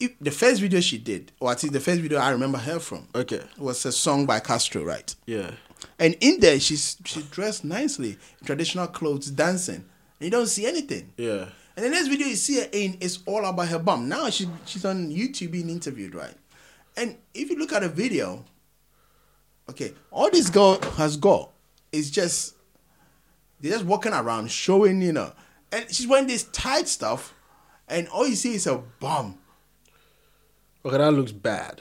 [0.00, 2.78] if, the first video she did, or at least the first video I remember her
[2.80, 3.40] from, Okay.
[3.58, 5.14] was a song by Castro, right?
[5.26, 5.52] Yeah.
[5.98, 8.10] And in there, she's she dressed nicely,
[8.40, 9.84] in traditional clothes, dancing.
[10.18, 11.12] And you don't see anything.
[11.16, 11.46] Yeah.
[11.76, 14.08] And the next video you see her in is all about her bum.
[14.08, 16.34] Now she she's on YouTube being interviewed, right?
[16.96, 18.44] And if you look at the video,
[19.68, 21.50] okay, all this girl has got
[21.92, 22.54] is just
[23.60, 25.32] they're just walking around showing, you know,
[25.72, 27.34] and she's wearing this tight stuff,
[27.88, 29.38] and all you see is a bum.
[30.84, 31.80] Okay, that looks bad.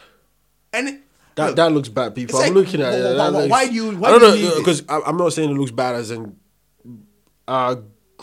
[0.71, 0.99] And it,
[1.35, 2.39] That look, that looks bad, people.
[2.39, 2.97] I'm looking at it.
[3.13, 5.33] wh- that looks- why do you- why I don't do you know because I'm not
[5.33, 6.35] saying it looks bad as in.
[7.47, 7.75] Uh,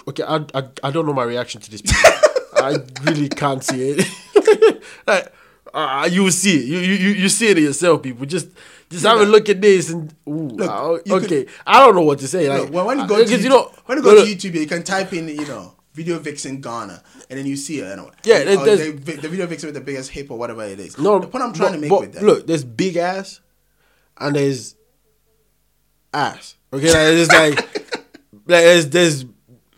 [0.09, 1.83] okay, I, I I don't know my reaction to this.
[2.55, 4.83] I really can't see it.
[5.07, 5.33] like,
[5.75, 6.65] uh, you will see it.
[6.65, 8.25] You, you you see it yourself, people.
[8.27, 8.49] Just
[8.89, 11.47] just have a look at this and ooh, Look, uh, you could- okay.
[11.67, 12.49] I don't know what to say.
[12.49, 14.35] Like Look, when, you uh, go to because you know when you go look, to
[14.35, 17.93] YouTube, you can type in you know video vixen Ghana, and then you see her.
[17.93, 18.11] Anyway.
[18.25, 20.79] Yeah, there- there's- uh, the, the video vixen with the biggest hip or whatever it
[20.81, 20.99] is.
[20.99, 22.23] No, the point I'm trying but- to make but with that.
[22.23, 23.41] Look, there's big ass,
[24.19, 24.77] and there's
[26.15, 26.57] ass.
[26.73, 27.57] Okay, like it's like,
[28.47, 29.25] like there's, there's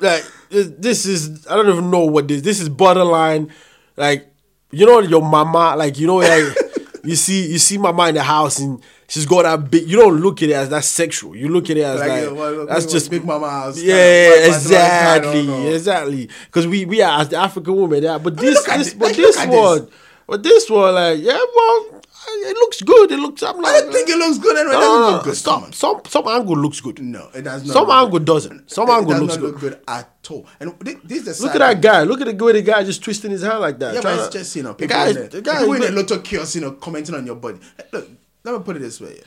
[0.01, 2.43] like this- this is I don't even know what this.
[2.43, 3.51] This is borderline,
[3.97, 4.29] like
[4.71, 6.55] you know your mama, like you know like
[7.05, 9.89] you see you see mama in the house and she's got that big.
[9.89, 11.37] You don't look at it as that sexual.
[11.37, 13.81] You look at it as Like, like, yeah, well, that's look, just Big Mama house,
[13.81, 16.31] Yeah, kind of exactly, personalized, I exactly.
[16.47, 18.19] Because we we are as the African woman, yeah.
[18.19, 18.99] But mean, this at this it.
[18.99, 19.61] but this at this.
[19.61, 19.89] one.
[20.27, 23.11] But this one, like, yeah, well, it looks good.
[23.11, 23.43] It looks.
[23.43, 24.77] I'm like, I don't think it looks good anyway.
[24.77, 25.37] It no, no, no, look good.
[25.37, 27.01] Some, some, some angle looks good.
[27.01, 27.73] No, it does not.
[27.73, 28.25] Some angle good.
[28.25, 28.71] doesn't.
[28.71, 29.43] Some it angle does looks good.
[29.53, 30.47] look good at all.
[30.61, 30.73] And
[31.05, 32.05] this is the Look at that guy.
[32.05, 33.95] Look at the way the guy just twisting his hand like that.
[33.95, 35.09] Yeah, but it's to- just you know the guy.
[35.09, 35.59] in the, The guy.
[35.59, 37.59] people in the look- lotto kiosk, you know, commenting on your body.
[37.93, 38.09] Look,
[38.45, 39.21] let me put it this way.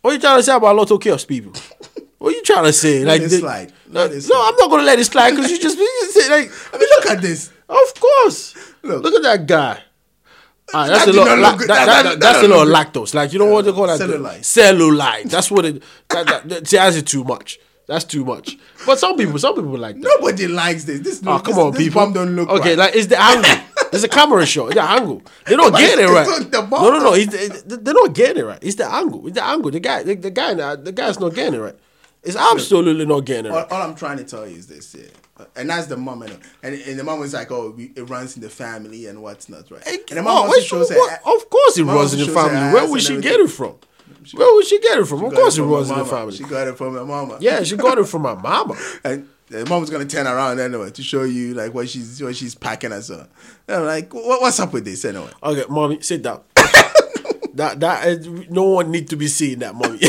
[0.00, 1.52] What you trying to say about Lotto Chaos people?
[2.18, 3.04] What you trying to say?
[3.04, 3.72] Let like it the- slide.
[3.86, 4.48] No, Let it no, slide.
[4.50, 6.50] I'm not gonna let it slide because you just, you just say like.
[6.74, 7.52] I mean, look at this.
[7.68, 8.56] Of course.
[8.82, 9.04] Look.
[9.04, 9.80] Look, at that guy.
[10.74, 11.38] Ah, that's That a lot.
[11.38, 13.14] La- that- That- that- that- that's a lot of lactose.
[13.14, 14.00] Like you know what they call that?
[14.00, 14.40] Cellulite.
[14.40, 15.30] Cellulite.
[15.30, 15.80] That's what it.
[16.08, 17.60] That, that, that, see, that's it too much.
[17.88, 18.56] That's too much.
[18.86, 20.02] But some people, some people like that.
[20.20, 21.00] Nobody likes this.
[21.00, 22.02] This Oh, come this, on, this people.
[22.04, 22.78] bum don't look okay, right.
[22.78, 23.50] like it's the angle.
[23.90, 24.66] It's a camera shot.
[24.66, 25.22] It's the angle.
[25.46, 26.26] They don't But get it right.
[26.52, 26.60] the.
[26.70, 27.14] No, no, no.
[27.14, 28.58] It's the, they're not getting it right.
[28.60, 29.26] It's the angle.
[29.26, 29.70] It's the angle.
[29.70, 31.74] The guy, the, the guy, the guy's not getting it right.
[32.22, 33.72] It's absolutely not getting it all, right.
[33.72, 35.44] all I'm trying to tell you is this, yeah.
[35.56, 38.36] And that's the mom, and, and, and the mom was like, "Oh, we, it runs
[38.36, 41.16] in the family and what's not, right?" And the mom Oh, also shows what- her.
[41.24, 42.74] Of course, it runs in the family.
[42.74, 43.76] Where would she get it from?
[44.34, 45.24] Where would she get it from?
[45.24, 46.36] Of course, it from her runs in the family.
[46.36, 47.38] She got it from her mama.
[47.40, 48.74] Yeah, she got it from my mama.
[49.04, 52.36] and the mom was gonna turn around anyway to show you like what she's what
[52.36, 53.26] she's packing as well.
[53.66, 55.30] And I'm like, what, what's up with this anyway?
[55.42, 56.42] Okay, mommy, sit down.
[57.54, 60.00] that that is, no one need to be seeing that, mommy.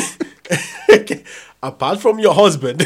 [0.89, 1.23] Okay,
[1.63, 2.85] Apart from your husband,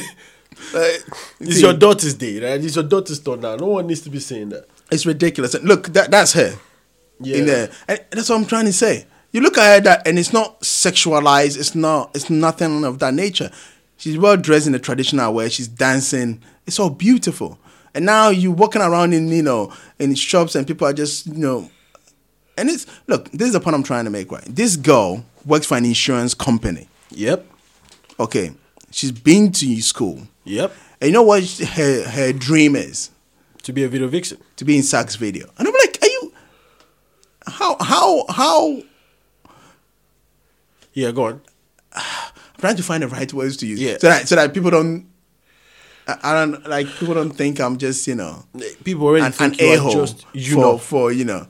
[1.40, 2.64] it's your daughter's day, right?
[2.64, 3.56] It's your daughter's turn now.
[3.56, 4.68] No one needs to be saying that.
[4.92, 5.54] It's ridiculous.
[5.62, 6.58] Look, that that's her.
[7.20, 7.38] Yeah.
[7.38, 7.72] In there.
[7.88, 9.06] And that's what I'm trying to say.
[9.34, 13.14] You look at her that and it's not sexualized, it's not it's nothing of that
[13.14, 13.52] nature.
[13.98, 16.42] She's well dressed in the traditional way, she's dancing.
[16.66, 17.60] It's all beautiful.
[17.96, 21.34] And now you're walking around in, you know, in shops and people are just, you
[21.34, 21.70] know,
[22.58, 23.30] and it's look.
[23.32, 24.32] This is the point I'm trying to make.
[24.32, 26.88] Right, this girl works for an insurance company.
[27.12, 27.46] Yep.
[28.20, 28.52] Okay,
[28.92, 30.72] she's been to school, Yep.
[31.02, 33.10] and you know what her her dream is
[33.64, 34.38] To be a video vixen.
[34.58, 35.50] to be in Sark's video.
[35.58, 36.34] And I'm like, are you?
[37.48, 38.82] How how how?
[40.94, 41.42] Yeah, go on.
[41.94, 42.02] I'm
[42.60, 43.80] trying to find the right words to use.
[43.82, 43.98] Yeah.
[44.00, 45.08] So that so that people don't.
[46.08, 48.44] I I don't like people don't think I'm just you know
[48.84, 50.78] People already an, think an you a are hole just you for know.
[50.78, 51.48] for you know,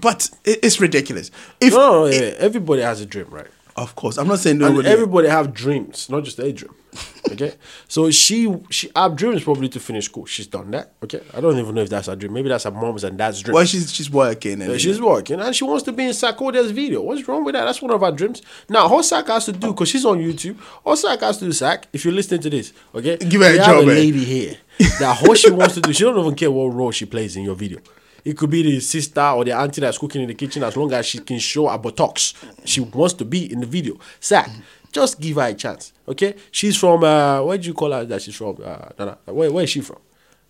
[0.00, 1.30] but it, it's ridiculous.
[1.60, 3.46] If No, no, no, yeah, everybody has a dream, right?
[3.76, 4.88] Of course I'm not saying nobody.
[4.88, 6.74] everybody have dreams, not just a dream.
[7.32, 7.54] Okay,
[7.86, 10.26] so she she our dream is probably to finish school.
[10.26, 10.94] She's done that.
[11.04, 12.32] Okay, I don't even know if that's her dream.
[12.32, 13.54] Maybe that's her mom's and dad's dream.
[13.54, 16.72] well, she's she's working and Yeah, she's working and she wants to be in Sarkodie's
[16.72, 17.02] video.
[17.02, 17.66] What's wrong with that?
[17.66, 18.42] That's one of her dreams.
[18.68, 21.52] Now, all Sark has to do, because she's on YouTube, all Sark has to do,
[21.52, 23.16] Sark, if you're listening to this, okay?
[23.18, 23.94] Give her a we job, have a eh?
[23.94, 24.56] lady here
[24.98, 27.44] that all she wants to do, she don't even care what role she plays in
[27.44, 27.78] your video.
[28.24, 30.92] It could be the sister or the auntie that's cooking in the kitchen as long
[30.92, 32.34] as she can show her buttocks.
[32.64, 33.94] She wants to be in the video.
[34.20, 34.48] Sark,
[34.92, 36.34] just give her a chance, okay?
[36.50, 38.56] She's from, uh, where do you call her that she's from?
[38.64, 39.98] Uh, no, no, where, where is she from?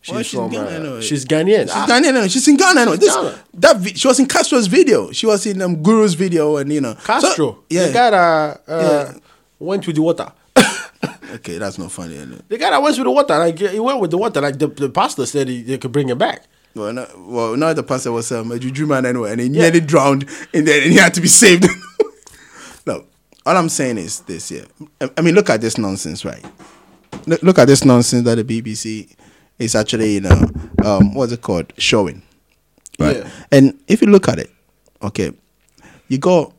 [0.02, 1.00] She's Well, she's from, Ghana, uh, anyway.
[1.02, 1.60] she's Ghanaian.
[1.64, 2.14] She's Ah, Ghanaian.
[2.14, 2.84] No, she's in Ghana.
[2.86, 3.38] No, this Ghana.
[3.54, 5.12] that vi- she was in Castro's video.
[5.12, 7.86] She was in um, Guru's video, and you know So- Castro, yeah.
[7.88, 9.18] the guy that uh, Yeah.
[9.58, 10.32] went with the water.
[11.34, 12.14] okay, that's not funny.
[12.14, 14.58] Is the guy that went with the water, like he went with the water, like
[14.58, 16.44] the, the pastor said he, they could bring him back.
[16.74, 19.80] Well, no, well, now the pastor was um, a juju man anyway, and he nearly
[19.80, 21.66] drowned, and then and he had to be saved.
[22.86, 23.04] no,
[23.44, 24.64] all I'm saying is this: yeah,
[25.00, 26.44] I, I mean, look at this nonsense, right?
[27.26, 29.14] Look, look at this nonsense that the BBC
[29.58, 30.48] is actually, you know,
[30.84, 32.22] um, what's it called, showing,
[32.98, 33.16] right?
[33.16, 33.30] Yeah.
[33.50, 34.50] And if you look at it,
[35.02, 35.32] okay,
[36.08, 36.52] you got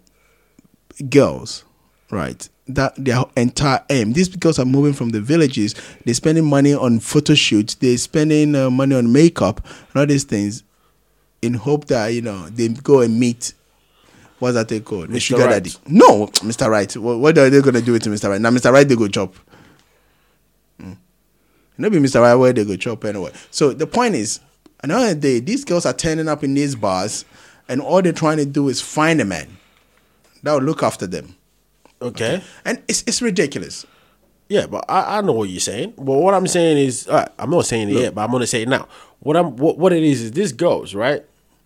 [1.10, 1.64] girls,
[2.12, 2.48] right?
[2.68, 4.14] That their entire aim.
[4.14, 5.74] These girls are moving from the villages.
[6.06, 7.76] They're spending money on photo shoots.
[7.76, 10.64] They're spending uh, money on makeup and all these things,
[11.42, 13.54] in hope that you know they go and meet.
[14.40, 15.10] What's that they called?
[15.10, 15.50] The sugar Right.
[15.64, 15.72] daddy.
[15.88, 16.68] No, Mr.
[16.70, 16.96] Right.
[16.98, 18.30] What, what are they gonna do with Mr.
[18.30, 18.42] Right?
[18.42, 18.72] Now, Mr.
[18.72, 19.36] Right, they go chop.
[20.82, 20.98] Mm.
[21.78, 22.22] Maybe Mr.
[22.22, 23.32] Right where they go chop anyway.
[23.52, 24.40] So the point is,
[24.84, 27.26] another day, these girls are turning up in these bars,
[27.70, 29.58] and all they're trying to do is find a man
[30.44, 31.36] that will look after them.
[32.02, 32.42] Okay.
[32.66, 33.86] And it's it's ridiculous.
[34.50, 35.94] Yeah, but I, I know what you're saying.
[35.98, 38.64] But what I'm saying is, right, I'm not saying it yet, but I'm gonna say
[38.64, 38.88] it now.
[39.20, 41.24] What I'm what, what it is is this goes right.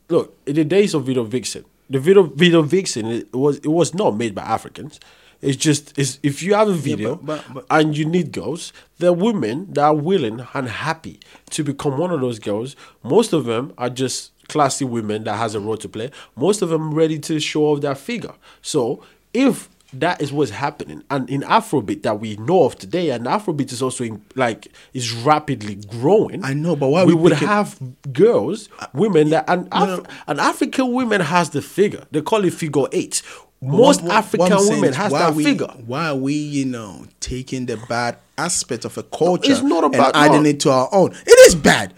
[0.09, 3.93] Look, in the days of video vixen, the video video vixen it was it was
[3.95, 4.99] not made by Africans.
[5.41, 9.09] It's just it's, if you have a video but- but- and you need girls, there
[9.09, 11.19] are women that are willing and happy
[11.51, 12.75] to become one of those girls.
[13.03, 16.11] Most of them are just classy women that has a role to play.
[16.35, 18.33] Most of them ready to show off their figure.
[18.61, 19.69] So if
[19.99, 23.81] that is what's happening, and in Afrobeat that we know of today, and Afrobeat is
[23.81, 26.43] also in, like is rapidly growing.
[26.43, 27.79] I know, but why we we would have
[28.13, 32.05] girls, women that and Af- an African woman has the figure.
[32.11, 33.21] They call it figure eight.
[33.61, 35.67] Most What- what- African what women has that we, figure.
[35.85, 40.15] Why are we, you know, taking the bad aspect of a culture it's not about-
[40.15, 40.49] and adding no.
[40.49, 41.11] it to our own?
[41.25, 41.93] It is bad.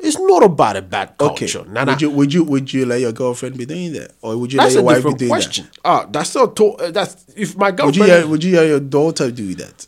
[0.00, 1.46] It's not about a bad Okay.
[1.46, 1.64] culture.
[1.70, 4.52] Nah, would you would you would you let your girlfriend be doing that, or would
[4.52, 5.68] you That's let your wife be doing question.
[5.84, 7.86] Ah, that's still to, uh, that's if my that?
[7.86, 9.86] Would you girlfriend let, would you let your daughter do that?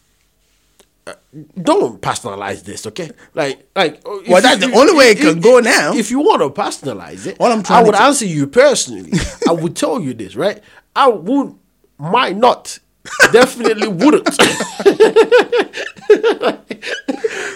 [1.62, 3.08] don't personalize this, okay?
[3.34, 4.00] Like, like.
[4.04, 5.92] uh, Well, that's the only way it can go now.
[5.94, 9.12] If you want to personalize it, All I'm trying I would to- answer you personally.
[9.48, 10.60] I would tell you this, right?
[10.96, 11.54] I would,
[11.98, 12.80] might not,
[13.32, 14.26] definitely wouldn't.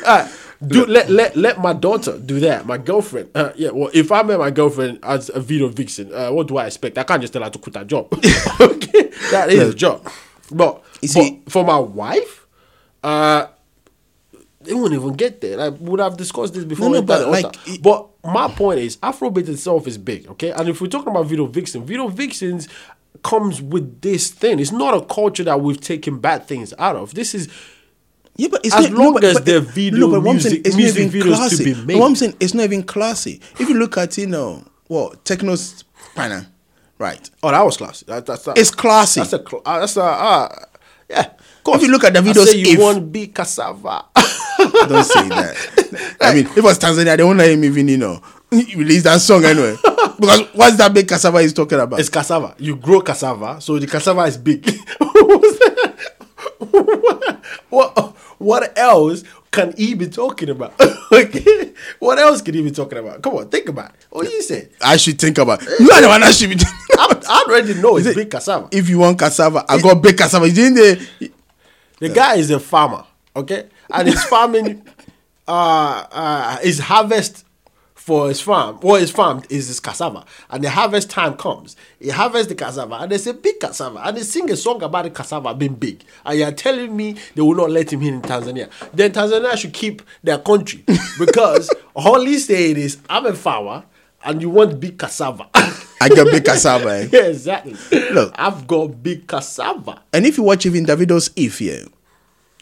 [0.04, 0.28] Alright,
[0.66, 2.66] do let let let my daughter do that.
[2.66, 3.70] My girlfriend, uh, yeah.
[3.70, 6.98] Well, if I met my girlfriend as a video vixen, uh, what do I expect?
[6.98, 8.12] I can't just tell her to quit her job.
[8.60, 10.06] okay, that is a job.
[10.52, 12.46] But, You see- but for my wife,
[13.02, 13.46] uh,
[14.60, 15.56] they wouldn't even get there.
[15.56, 16.90] Like, would have discussed this before.
[16.90, 20.50] No, no, but like, it- but my point is, Afrobeat itself is big, okay?
[20.50, 22.68] And if we're talking about video vixen, video vixens
[23.22, 24.58] comes with this thing.
[24.60, 27.14] It's not a culture that we've taken bad things out of.
[27.14, 27.48] This is
[28.40, 30.62] Yeah, but it's As not, long but, as but, the video what I'm music- saying,
[30.64, 31.64] it's music not even videos to classy.
[31.64, 31.98] be No, made.
[31.98, 33.40] what I'm saying it's not even classy.
[33.58, 36.50] If you look at you know what Tekno's Pana,
[36.98, 37.28] right?
[37.42, 38.06] oh, that was classy.
[38.06, 39.20] That, that's that, It's classy.
[39.20, 40.64] That's a uh, that's a uh,
[41.10, 41.30] yeah.
[41.66, 44.06] If you look at the I videos, say you if- want big cassava.
[44.58, 46.16] Don't say that.
[46.22, 49.20] I mean, if it was Tanzania, they won't let him even you know release that
[49.20, 49.76] song anyway.
[50.18, 52.00] because what's that big cassava he's talking about?
[52.00, 52.54] It's cassava.
[52.58, 54.66] You grow cassava, so the cassava is big.
[57.68, 60.72] what, what else can he be talking about?
[61.12, 61.72] okay.
[61.98, 63.20] What else can he be talking about?
[63.22, 64.06] Come on, think about it.
[64.08, 64.70] What you say?
[64.80, 65.60] I should think about.
[65.62, 66.56] You are the one that should be.
[66.98, 68.68] I, I already know it's it- big cassava.
[68.72, 70.48] if you want cassava, I got big cassava.
[70.48, 70.74] You didn't
[71.20, 71.28] they?
[71.98, 73.04] The guy is a farmer,
[73.36, 74.82] okay, and he's farming.
[75.48, 77.44] Uh, uh, his harvest
[78.10, 78.74] for his farm.
[78.80, 81.76] What his farm is his cassava, and the harvest time comes.
[82.00, 85.04] He harvests the cassava, and there's a big cassava, and they sing a song about
[85.04, 86.02] the cassava being big.
[86.26, 88.68] And you're telling me they will not let him in Tanzania?
[88.92, 90.82] Then Tanzania should keep their country
[91.20, 93.84] because all he's saying is, "I'm a farmer."
[94.24, 95.46] And you want big cassava.
[95.54, 96.88] I got big cassava.
[97.04, 97.08] Eh?
[97.12, 97.74] yeah, exactly.
[98.10, 98.34] Look.
[98.36, 100.02] I've got big cassava.
[100.12, 101.86] And if you watch even Davido's If here,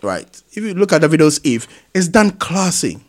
[0.03, 0.29] right?
[0.53, 3.01] If you look at Davido's If, it's done classy.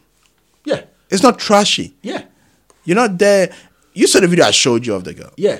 [0.65, 1.93] Yeah, It's not trashy.
[2.01, 2.23] yeah.
[2.85, 3.53] You're not there.
[3.93, 5.31] You saw the video I showed you of the girl.
[5.37, 5.59] Yeah.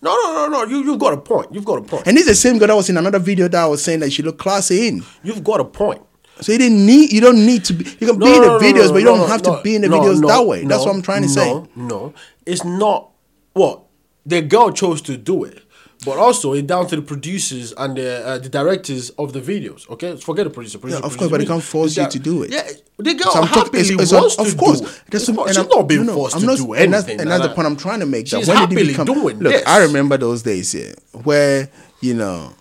[0.00, 0.64] No, no, no, no.
[0.64, 1.52] You you've got a point.
[1.52, 2.06] You've got a point.
[2.06, 4.00] And this is the same girl that was in another video that I was saying
[4.00, 5.04] that she looked classy in.
[5.22, 6.02] You've got a point.
[6.40, 8.46] So you didn't need you don't need to be you can No, be in the
[8.46, 9.88] no, no, videos, no, but you no, don't no, have no, to be in the
[9.88, 10.64] no, videos no, that way.
[10.64, 11.70] That's what I'm trying to no, say.
[11.74, 12.14] No,
[12.46, 13.10] it's not
[13.54, 13.82] what
[14.24, 15.64] the girl chose to do it,
[16.04, 19.88] but also it's down to the producers and the uh, the directors of the videos.
[19.90, 20.78] Okay, forget the producer.
[20.78, 22.50] producer Yeah, of course, but they can't force you to do it.
[22.52, 24.80] Yeah, the girl So I'm happily it's- it's wants of to course.
[24.80, 24.92] do it.
[25.10, 26.72] That's It's the- not- and she's I'm- not being no, forced I'm to not- do
[26.74, 27.20] and that's, anything.
[27.22, 28.28] and that's the point I'm trying to make.
[28.30, 29.62] That She's when did it happily become, doing look, this.
[29.66, 31.68] I remember those days here where
[32.00, 32.52] you know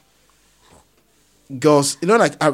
[1.60, 2.54] girls, you know, like I.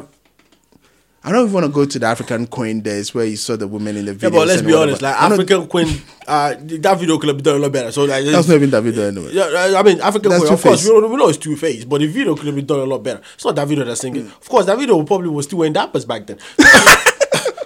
[1.26, 3.66] I don't even want to go to the African Queen days where you saw the
[3.66, 4.28] women in the video.
[4.30, 5.00] Yeah, but let's be honest.
[5.00, 7.90] Like I know- African Queen, uh, that video could have been done a lot better.
[7.92, 9.30] So like, That's not even that video anyway.
[9.32, 11.86] Yeah, I mean, African That's Queen, of course, we know, we know it's two face,
[11.86, 13.22] but the video could have been done a lot better.
[13.36, 14.26] It's not that video that's singing.
[14.26, 16.38] Of course, that video probably was still wearing dappers back then.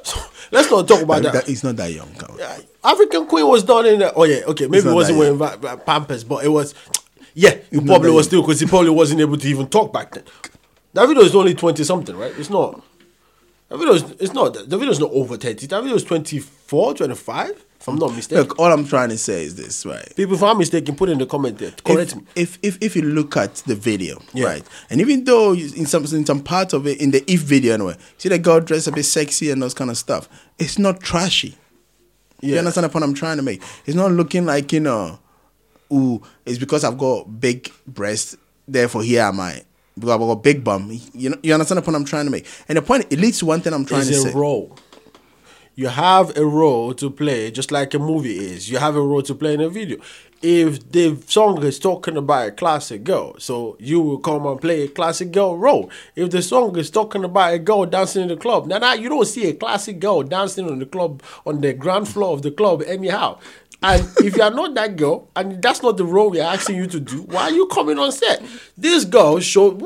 [0.05, 0.21] so,
[0.53, 2.15] let's not talk about That- he's not that young.
[2.29, 2.39] on.
[2.85, 3.99] African Queen was done in.
[3.99, 6.77] The, oh yeah, okay, maybe it wasn't wearing va- Pampers, but it was.
[7.35, 8.29] Yeah, he not probably was young.
[8.29, 10.23] still because he probably wasn't able to even talk back then.
[10.93, 12.33] That video is only twenty something, right?
[12.39, 12.83] It's not.
[13.71, 14.03] Is.
[14.19, 14.55] It's not.
[14.55, 15.67] The video is not over thirty.
[15.67, 17.51] That video is 24, 25,
[17.81, 18.45] If I'm not mistaken.
[18.49, 20.11] Look, all I'm trying to say is this, right?
[20.17, 21.73] People, if I'm mistaken, put in the comment there.
[21.85, 22.23] Correct if, me.
[22.35, 24.47] If, if if you look at the video, Yeah.
[24.47, 27.41] right, and even though you- in some in some part of it, in the if
[27.41, 30.29] video anyway, see the girl dressed a bit sexy and those kind of stuff.
[30.59, 31.57] It's not trashy.
[32.41, 33.63] You understand the point I'm trying to make?
[33.85, 35.19] It's not looking like you know,
[35.93, 38.35] ooh, it's because I've got big breasts,
[38.67, 39.63] therefore here am I.
[39.99, 40.91] Because I've got big bum.
[41.13, 42.47] You know, you understand the point I'm trying to make?
[42.69, 44.35] And the point it leads to one thing I'm trying is to a say.
[44.35, 44.77] role.
[45.75, 48.69] You have a role to play, just like a movie is.
[48.69, 49.99] You have a role to play in a video.
[50.43, 54.83] If the song is talking about a classic girl, so you will come and play
[54.83, 55.89] a classic girl role.
[56.17, 59.09] If the song is talking about a girl dancing in the club, now, now you
[59.09, 62.51] don't see a classic girl dancing on the club on the ground floor of the
[62.51, 63.39] club anyhow.
[63.83, 66.87] And if you are not that girl, and that's not the role we're asking you
[66.89, 68.43] to do, why are you coming on set?
[68.77, 69.81] This girl showed.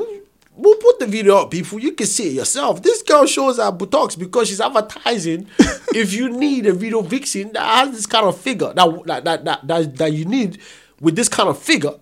[0.55, 1.79] We'll put the video up, people.
[1.79, 2.83] You can see it yourself.
[2.83, 5.47] This girl shows her buttocks because she's advertising.
[5.95, 9.45] if you need a video vixen that has this kind of figure that that that
[9.45, 10.59] that, that, that you need
[10.99, 11.93] with this kind of figure,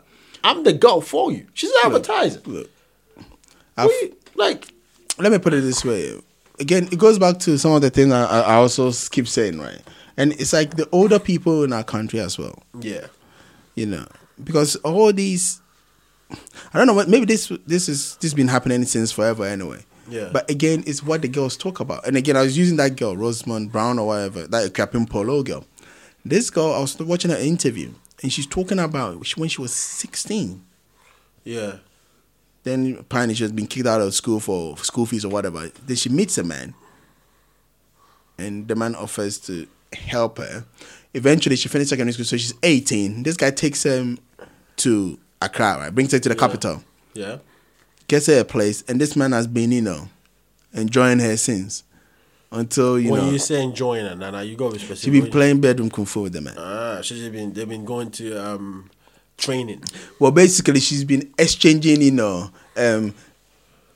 [0.43, 1.47] I'm the girl for you.
[1.53, 2.41] She's advertising.
[2.45, 2.69] Look,
[3.77, 4.73] you- like
[5.17, 6.19] let me put it this way.
[6.59, 9.81] Again, it goes back to some of the things I, I also keep saying, right?
[10.21, 13.07] And it's like the older people in our country as well, yeah,
[13.73, 14.05] you know,
[14.43, 15.61] because all these,
[16.73, 19.81] I don't know what maybe this this is this been happening since forever anyway.
[20.09, 20.29] Yeah.
[20.31, 22.05] But again, it's what the girls talk about.
[22.05, 25.65] And again, I was using that girl, Rosamond Brown or whatever, that Akuapem Poloo girl.
[26.23, 27.89] This girl, I was watching her interview,
[28.21, 30.61] and she's talking about when she was sixteen.
[31.43, 31.77] yeah,
[32.63, 35.71] Then apparently she has been kicked out of school for school fees or whatever.
[35.87, 36.75] Then she meets a man,
[38.37, 40.65] and the man offers to help her.
[41.13, 43.23] Eventually, she finished secondary school, so she's 18.
[43.23, 44.15] This guy takes her
[44.77, 45.93] to Accra, right?
[45.93, 47.37] Brings her to the capital, yeah.
[48.07, 50.09] gets her a place, and this man has been, you know,
[50.73, 51.83] enjoying her since
[52.51, 54.85] until you know when know you say enjoying it, Nana, you got to be she
[54.85, 55.23] specific.
[55.23, 56.55] been playing bedroom kung fu with the man.
[56.57, 58.89] Ah, she's been they've been going to um
[59.37, 59.83] training.
[60.19, 63.13] Well, basically, she's been exchanging, you know, um,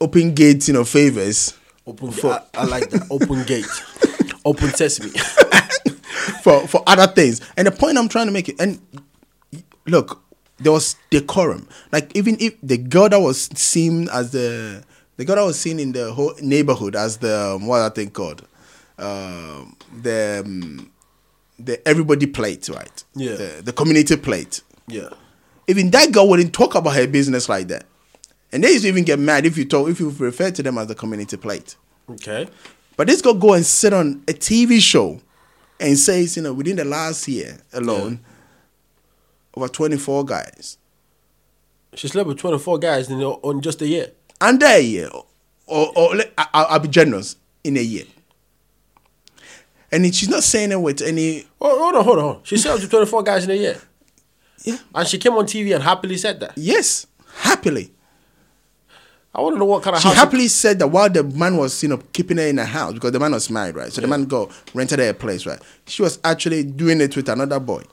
[0.02, 1.54] open gates, you know, favors.
[1.86, 2.12] Open.
[2.12, 3.08] For- I, I like that.
[3.12, 3.66] Open gate.
[4.46, 5.10] Open sesame.
[6.44, 7.42] for for other things.
[7.58, 8.80] And the point I'm trying to make it, and
[9.88, 10.22] look,
[10.58, 11.68] there was decorum.
[11.92, 14.84] Like even if the girl that was seen as the
[15.18, 18.12] the girl that was seen in the whole neighborhood as the um, what are thing
[18.12, 18.46] called,
[19.00, 20.92] um, the um,
[21.58, 23.04] the everybody plate, right?
[23.16, 23.36] Yeah.
[23.36, 24.62] The, the community plate.
[24.88, 25.10] yeah.
[25.68, 27.86] Even that girl wouldn't talk about her business like that.
[28.52, 30.78] And they used to even get mad if you talk if you refer to them
[30.78, 31.76] as the community plate.
[32.10, 32.48] Okay.
[32.98, 35.20] But this girl go and sit on a TV show
[35.80, 38.20] and says, you know, within the last year alone,
[39.56, 40.78] over 24 guys.
[41.96, 44.12] She slept with 24 guys in on just a year.
[44.42, 45.10] Under a year,
[45.66, 48.04] or, or, let- I, I'll be generous, in a year.
[49.92, 52.24] And she's not saying it with any, Oh, hold on, hold on.
[52.24, 52.44] hold on.
[52.44, 53.82] She slept with 24 guys in a year.
[54.64, 56.54] yeah, And she came on TV and happily said that.
[56.58, 57.92] yes, happily.
[59.36, 60.18] I want to know what kind of She house.
[60.18, 63.12] happily said that while the man was, you know, keeping her in a house because
[63.12, 63.92] the man was married, right?
[63.92, 65.60] So the man go rented her a place, right?
[65.88, 67.84] She was actually doing it with another boy,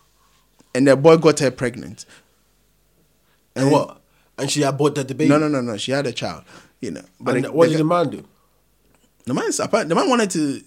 [0.75, 2.07] and the boy got her pregnant.
[3.57, 4.01] and what?
[4.39, 5.29] And she aborted the baby.
[5.29, 5.77] No, no, no, no.
[5.77, 6.45] She had a child,
[6.81, 7.03] you know.
[7.21, 8.25] But And the, what the, did the man do?
[9.25, 9.51] the man,
[9.89, 10.63] the man wanted to,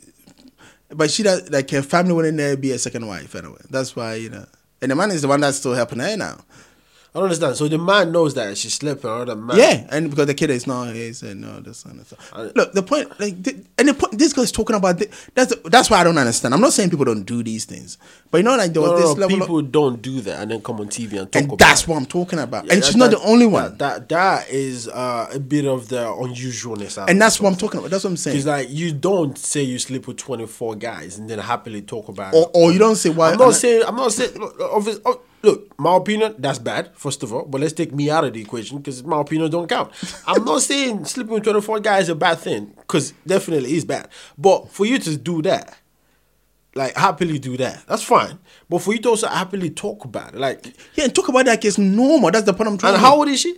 [0.90, 3.62] but she does like her family wouldn't there be a second wife anyway.
[3.70, 4.46] That's why you know.
[4.82, 6.40] And the man is the one that's still helping her now.
[7.16, 7.56] I don't understand.
[7.56, 9.56] So the man knows that she slept with another man.
[9.58, 12.34] Yeah, and because the kid is not his and no this and stuff.
[12.54, 15.02] Look, the point, like, th- and the point, this guy's talking about
[15.34, 16.54] that's that's why I don't understand.
[16.54, 17.98] I'm not saying people don't do these things,
[18.30, 20.42] but you know, like there was No, this no, level, people of, don't do that
[20.42, 21.60] and then come on TV and talk and about.
[21.60, 21.88] that's it.
[21.88, 22.66] what I'm talking about.
[22.66, 25.40] Yeah, and that- she's not that- the only one, That that, that is uh, a
[25.40, 27.02] bit of the unusualness.
[27.08, 27.92] and that's what I'm talking about.
[27.92, 28.36] That's what I'm saying.
[28.36, 32.10] Because like you don't say you sleep with twenty four guys and then happily talk
[32.10, 32.50] about Or, it.
[32.54, 33.32] or you don't say why.
[33.32, 37.24] I'm not saying I'm not saying look, obvious, oh, look, my opinion, that's bad, first
[37.24, 37.46] of all.
[37.46, 39.92] But let's take me out of the equation because my opinion don't count.
[40.28, 44.10] I'm not saying sleeping with 24 guys is a bad thing, because definitely is bad.
[44.38, 45.78] But for you to do that,
[46.76, 48.38] like happily do that, that's fine.
[48.70, 51.52] But for you to also happily talk about it, like yeah, and talk about that
[51.52, 52.32] like it's normal.
[52.32, 52.96] That's the point I'm trying.
[52.96, 53.56] and to how old is she?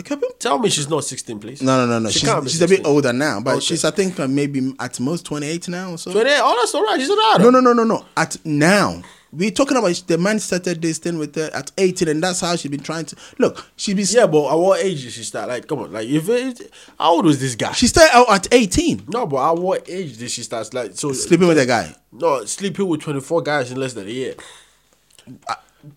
[0.00, 1.62] Okay, but- Tell me she's not 16, please.
[1.62, 2.10] No, no, no, no.
[2.10, 3.60] She she's can't be she's a bit older now, but Okay.
[3.64, 6.10] she's I think uh, maybe at most 28 now or so.
[6.12, 6.98] 28, oh, that's all right.
[7.00, 7.40] She's an adult.
[7.40, 8.04] No, no, no, no, no.
[8.16, 9.00] At now,
[9.36, 12.54] we're talking about the man started this thing with her at 18, and that's how
[12.56, 13.66] she's been trying to look.
[13.76, 15.48] She be Yeah, but at what age did she start?
[15.48, 17.72] Like, come on, like if it, how old was this guy?
[17.72, 20.72] she started out at 18, no, but at what age did she start?
[20.72, 21.94] Like, so sleeping with a guy.
[22.12, 24.34] no, sleeping with twenty four guys in less than a year.
[25.48, 25.54] Uh,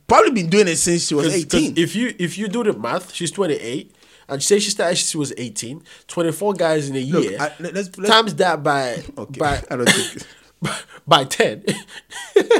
[0.07, 1.73] probably been doing it since she was 'Cause- 'cause 18.
[1.77, 3.93] If you if you do the math, she's twenty eight.
[4.29, 7.37] And say she started, she was 18, 24 guys in a Look, year.
[7.39, 10.27] I- let's- let's- times that by Okay, by I don't think-
[11.07, 11.63] by 10.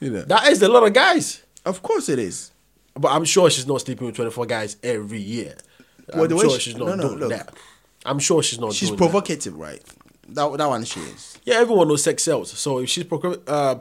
[0.00, 0.22] you know.
[0.22, 1.42] that is a lot of guys.
[1.64, 2.50] Of course it is.
[2.94, 5.54] But I'm sure she's not sleeping with 24 guys every year.
[6.14, 7.30] Well, I'm sure she- she's not no, no, doing look.
[7.30, 7.54] that.
[8.04, 9.04] I'm sure she's not She's doing that.
[9.04, 9.82] provocative, right?
[10.28, 11.38] That that one she is.
[11.44, 12.50] Yeah, everyone knows sex sells.
[12.52, 13.74] So if she's pro- uh,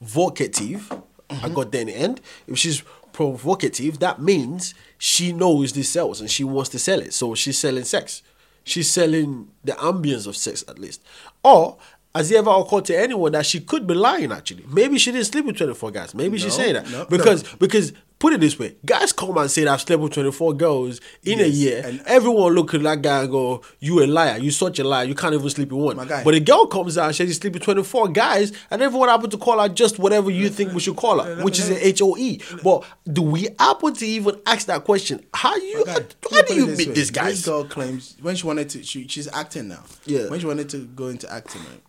[0.00, 0.90] provocative,
[1.30, 2.20] I got there in the end.
[2.46, 7.12] If she's provocative, that means she knows this sells and she wants to sell it.
[7.14, 8.22] So she's selling sex.
[8.64, 11.02] She's selling the ambience of sex at least.
[11.42, 11.76] Or
[12.14, 14.64] has it ever occurred to anyone that she could be lying actually?
[14.68, 16.14] Maybe she didn't sleep with 24 guys.
[16.14, 16.90] Maybe she's No, saying that.
[16.90, 20.12] no, because because put it this way, guys come and say that I've slept with
[20.12, 21.82] 24 girls in a year.
[21.84, 25.04] and- Everyone look at that guy and go, You a liar, you such a liar,
[25.06, 26.06] you can't even sleep with one.
[26.06, 29.28] But a girl comes out and says she's sleeping with 24 guys, and everyone happen
[29.30, 32.00] to call her just whatever you think we should call her, which is an H
[32.02, 32.40] O E.
[32.62, 35.24] But do we happen to even ask that question?
[35.34, 36.94] How you how, let how me do you this meet way.
[36.94, 37.30] this guy?
[37.30, 39.82] This girl claims when she wanted to, she, she's acting now.
[40.04, 40.28] Yeah.
[40.28, 41.80] When she wanted to go into acting, right?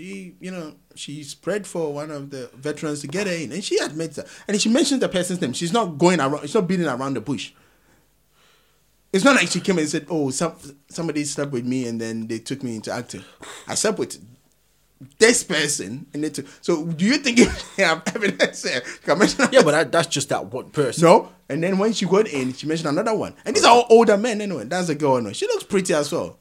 [0.00, 3.62] She, you know, she spread for one of the veterans to get her in, and
[3.62, 4.28] she admits that.
[4.48, 5.52] And she mentions the person's name.
[5.52, 6.40] She's not going around.
[6.40, 7.52] She's not beating around the bush.
[9.12, 10.54] It's not like she came and said, "Oh, some
[10.88, 13.24] somebody slept with me, and then they took me into acting."
[13.68, 14.16] I slept with
[15.18, 16.46] this person, and they took.
[16.62, 18.62] So, do you think if they have evidence?
[18.62, 21.04] there, Yeah, but that, that's just that one person.
[21.04, 21.30] no.
[21.50, 23.34] And then when she got in, she mentioned another one.
[23.44, 24.64] And these are all older men anyway.
[24.64, 25.20] That's a girl.
[25.20, 25.32] No.
[25.32, 26.38] She looks pretty as well.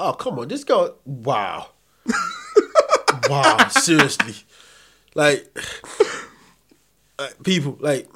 [0.00, 0.48] Oh, come on.
[0.48, 1.66] This girl, wow.
[3.28, 4.34] wow, seriously.
[5.14, 5.46] Like,
[7.18, 8.08] like, people, like,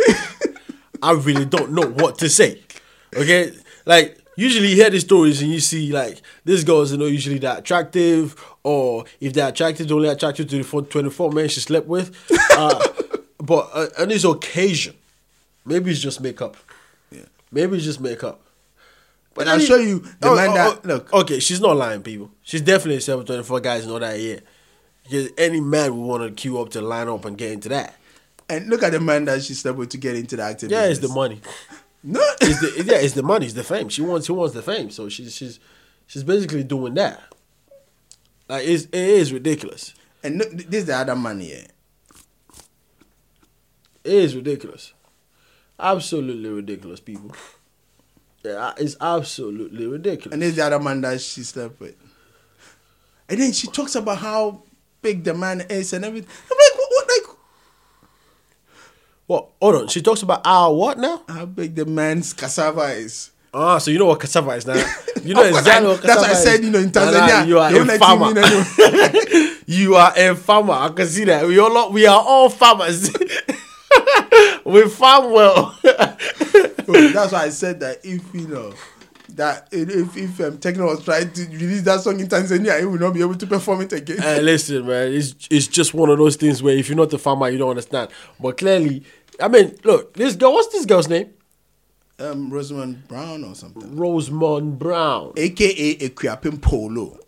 [1.03, 2.63] I really don't know what to say.
[3.15, 3.53] Okay?
[3.85, 7.39] Like, usually you hear these stories and you see, like, these girls are not usually
[7.41, 11.61] that attractive, or if they're attractive, they're only attractive to the four- 24 men she
[11.61, 12.15] slept with.
[12.53, 12.83] Uh,
[13.39, 14.95] but uh, on this occasion,
[15.65, 16.57] maybe it's just makeup.
[17.11, 17.21] Yeah.
[17.53, 18.41] Maybe it's just makeup.
[19.35, 21.13] But I'll show you the man that- look.
[21.13, 22.31] Okay, she's not lying, people.
[22.43, 24.41] She's definitely seven twenty four guys in all that year.
[25.09, 27.97] Because any man would want to queue up to line up and get into that.
[28.49, 30.71] And look at the man that she slept with to get into the acting.
[30.71, 31.41] Yeah, it's the money.
[32.09, 32.21] No.
[32.41, 33.89] It's the yeah, it's the money, it's the fame.
[33.89, 34.91] She wants she wants the fame.
[34.91, 35.59] So she's she's
[36.07, 37.21] she's basically doing that.
[38.49, 39.93] Like it's it is ridiculous.
[40.23, 41.65] and look, this is the other man here.
[44.05, 44.93] It is ridiculous.
[45.81, 47.33] Absolutely ridiculous, people.
[48.45, 50.33] Yeah, it's absolutely ridiculous.
[50.33, 51.97] And this is the other man that she slept with.
[53.29, 54.63] And then she talks about how
[55.03, 56.29] big the man is and everything.
[56.51, 57.37] I'm like, what, what like
[59.27, 59.49] what?
[59.61, 59.89] Hold on.
[59.89, 61.23] She talks about our what now?
[61.29, 63.31] how big the man's cassava is.
[63.53, 64.75] Ah, so you know what cassava is now?
[65.25, 67.59] You know exactly what that's what I said, you know, in Nah, nah, Tanzania, you
[67.59, 68.31] are a farmer.
[68.39, 70.75] you you are a farmer.
[70.75, 71.45] I can see that.
[71.49, 73.11] We all we are all farmers.
[74.65, 75.77] we farm well.
[75.83, 78.73] So that's why I said that if you know
[79.37, 82.99] that if if um, Tekno was trying to release that song in Tanzania, he will
[82.99, 84.19] not be able to perform it again.
[84.23, 87.19] Uh, listen, man, it's it's just one of those things where if you're not a
[87.19, 88.11] farmer, you don't understand.
[88.41, 89.05] But clearly,
[89.41, 90.53] I mean, look, this girl.
[90.53, 91.33] What's this girl's name?
[92.19, 93.95] Um, Rosamond Brown or something.
[93.95, 95.35] Rosamond Brown.
[95.37, 97.19] AKA Akuapem Poloo.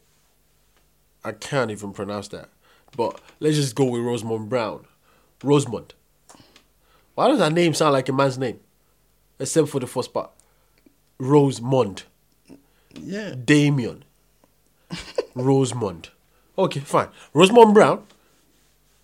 [1.22, 2.48] I can't even pronounce that.
[2.96, 4.86] But let's just go with Rosamond Brown.
[5.44, 5.92] Rosamond.
[7.14, 8.60] Why does that name sound like a man's name?
[9.38, 10.30] Except for the first part.
[11.18, 12.04] Rosamond.
[12.94, 13.34] Yeah.
[13.44, 14.04] Damien.
[15.34, 16.10] Rosamond.
[16.56, 17.08] Okay, fine.
[17.32, 18.04] Rosamond Brown.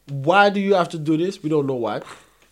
[0.09, 1.43] Why do you have to do this?
[1.43, 2.03] We don't know why.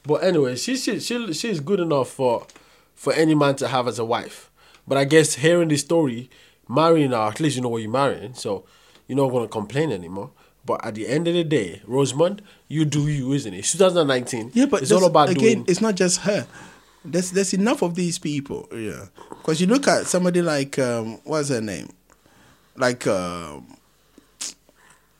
[0.05, 2.47] But anyway, she, she, she she's good enough for
[2.95, 4.51] for any man to have as a wife.
[4.87, 6.31] But I guess hearing this story,
[6.69, 8.65] marrying her, at least you know what you're marrying, so
[9.07, 10.31] you're not gonna complain anymore.
[10.65, 13.59] But at the end of the day, Rosamond, you do you, isn't it?
[13.59, 14.53] It's 2019.
[14.55, 15.43] Yeah, but it's all about again.
[15.43, 15.65] doing.
[15.69, 16.47] It's not just her.
[17.05, 18.68] There's there's enough of these people.
[18.72, 21.90] Yeah, because you look at somebody like um, what's her name,
[22.76, 23.76] like um,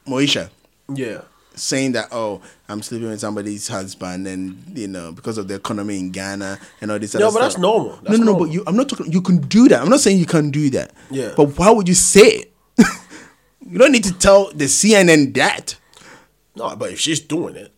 [0.06, 0.48] Moesha,
[0.94, 1.22] Yeah,
[1.54, 5.98] saying that oh I'm sleeping with somebody's husband and you know because of the economy
[5.98, 7.14] in Ghana and all this.
[7.14, 7.98] No, but that's normal.
[8.02, 8.38] That's no, no, no.
[8.38, 9.10] But you, I'm not talking.
[9.12, 9.82] You can do that.
[9.82, 10.92] I'm not saying you can't do that.
[11.10, 11.32] Yeah.
[11.36, 12.52] But why would you say it?
[13.68, 15.76] you don't need to tell the CNN that.
[16.54, 17.72] no, but if she's doing it,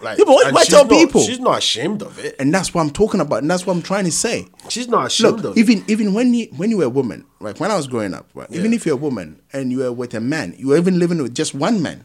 [0.00, 1.22] like, Yeah, but why- and why she's tell not- people?
[1.22, 2.36] She's not ashamed of it.
[2.38, 3.42] And that's what I'm talking about.
[3.42, 4.46] And that's what I'm trying to say.
[4.68, 5.60] She's not ashamed Look, of it.
[5.60, 8.28] even even when you when you were a woman, like when I was growing up,
[8.34, 8.50] right?
[8.50, 11.22] Even if you're a woman and you were with a man, you were even living
[11.22, 12.04] with just one man,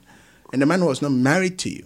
[0.54, 1.86] and the man was not married to you.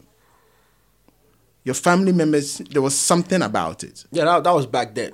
[1.66, 4.04] Your family members, there was something about it.
[4.12, 5.14] Yeah, that, that was back then.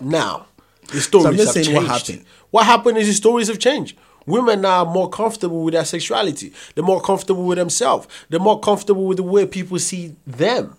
[0.00, 0.46] now,
[0.92, 2.06] the stories So I'm just have saying what changed.
[2.08, 2.26] happened.
[2.50, 3.96] What happened is the stories have changed.
[4.26, 6.52] Women are more comfortable with their sexuality.
[6.74, 8.06] They're more comfortable with themselves.
[8.28, 10.76] They're more comfortable with the way people see them.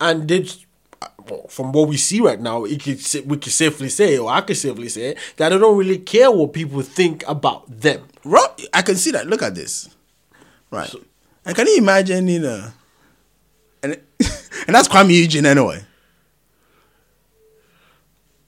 [0.00, 0.46] And they,
[1.28, 4.40] well, from what we see right now, it could, we could safely say, or I
[4.42, 8.06] could safely say, that they don't really care what people think about them.
[8.24, 8.48] Right?
[8.72, 9.26] I can see that.
[9.26, 9.88] Look at this.
[10.70, 10.92] Right.
[11.44, 12.70] and can you imagine, you know,
[13.82, 13.92] and
[14.66, 15.84] and that's Kuami Eugene anyway.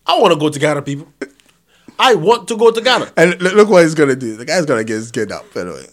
[0.07, 1.09] I want to go to Ghana, people.
[1.99, 3.13] I want to go to Ghana.
[3.17, 4.37] And look, what he's gonna do.
[4.37, 5.87] The guy's gonna get his kid up anyway.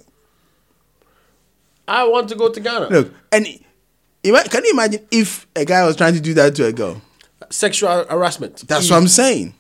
[1.87, 2.87] I want to go to Ghana.
[2.89, 6.71] Look, and can you imagine if a guy was trying to do that to a
[6.73, 7.01] girl?
[7.49, 8.67] Sexual harassment.
[8.67, 8.93] That's Easy.
[8.93, 9.53] what I'm saying.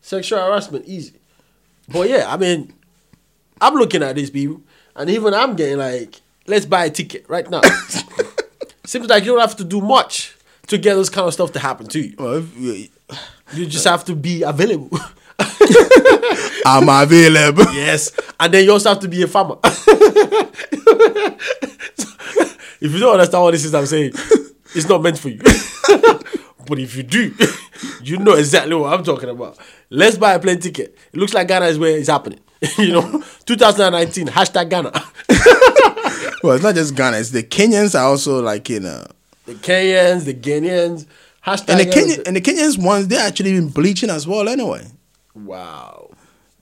[0.00, 1.14] Sexual harassment, easy.
[1.88, 2.72] But yeah, I mean,
[3.60, 4.62] I'm looking at these people,
[4.94, 7.60] and even I'm getting like, let's buy a ticket right now.
[8.84, 10.36] Seems like you don't have to do much
[10.68, 12.14] to get this kind of stuff to happen to you.
[12.18, 12.88] Well, if you-
[13.52, 14.98] You just have to be available.
[16.66, 17.64] I'm available.
[17.72, 18.10] yes,
[18.40, 19.56] and then you also have to be a farmer.
[22.80, 24.12] if you don't understand what this is, I'm saying
[24.74, 25.38] it's not meant for you.
[26.66, 27.34] but if you do,
[28.02, 29.58] you know exactly what I'm talking about.
[29.90, 30.96] Let's buy a plane ticket.
[31.12, 32.40] It looks like Ghana is where it's happening.
[32.78, 34.90] you know, 2019 hashtag Ghana.
[36.42, 37.18] well, it's not just Ghana.
[37.18, 39.04] It's the Kenyans are also like you know,
[39.44, 41.06] the Kenyans, the Ghanaians,
[41.46, 41.68] hashtag.
[41.68, 44.48] and the Ghana- Kenyan and the Kenyans ones they're actually been bleaching as well.
[44.48, 44.86] Anyway,
[45.36, 46.10] Wow,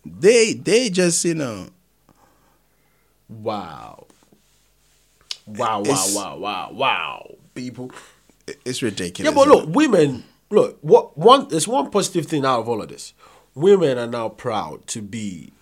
[0.05, 1.69] they they just you know
[3.29, 4.07] wow,
[5.47, 7.91] wow, wow, It's- wow, wow, wow, people.
[8.65, 9.31] it's ridiculous.
[9.33, 10.25] Yeah, but look, women.
[10.51, 11.49] Look, what one?
[11.49, 13.13] There's one positive thing out of all of this.
[13.55, 15.53] Women are now proud to be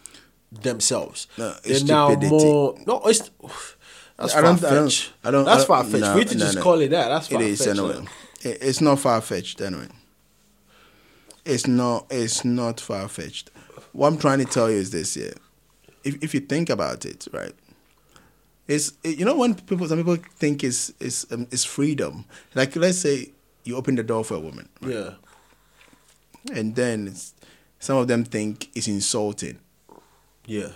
[0.51, 1.27] themselves.
[1.39, 2.45] No, They're it's now stupidity.
[2.45, 2.75] more.
[2.87, 3.31] No, it's.
[4.19, 5.13] That's I far don't, I don't, fetched.
[5.25, 5.45] I don't.
[5.45, 6.03] That's far fetched.
[6.03, 6.63] no, we no, just no.
[6.63, 7.09] call it that.
[7.09, 7.79] That's It far is fetched.
[7.79, 8.05] anyway.
[8.43, 9.89] It- It's not far fetched anyway.
[11.45, 12.07] It's not.
[12.11, 13.51] It's not far fetched.
[13.93, 15.33] What I'm trying to tell you is this: yeah,
[16.05, 17.53] if if you think about it, right,
[18.69, 22.25] it's it- you know when people some people think it's it's um, it's freedom.
[22.55, 23.33] Like let's say
[23.65, 25.15] you open the door for a woman, Yeah.
[26.53, 27.35] and then it's,
[27.79, 29.59] some of them think it's insulting
[30.47, 30.73] Yeah.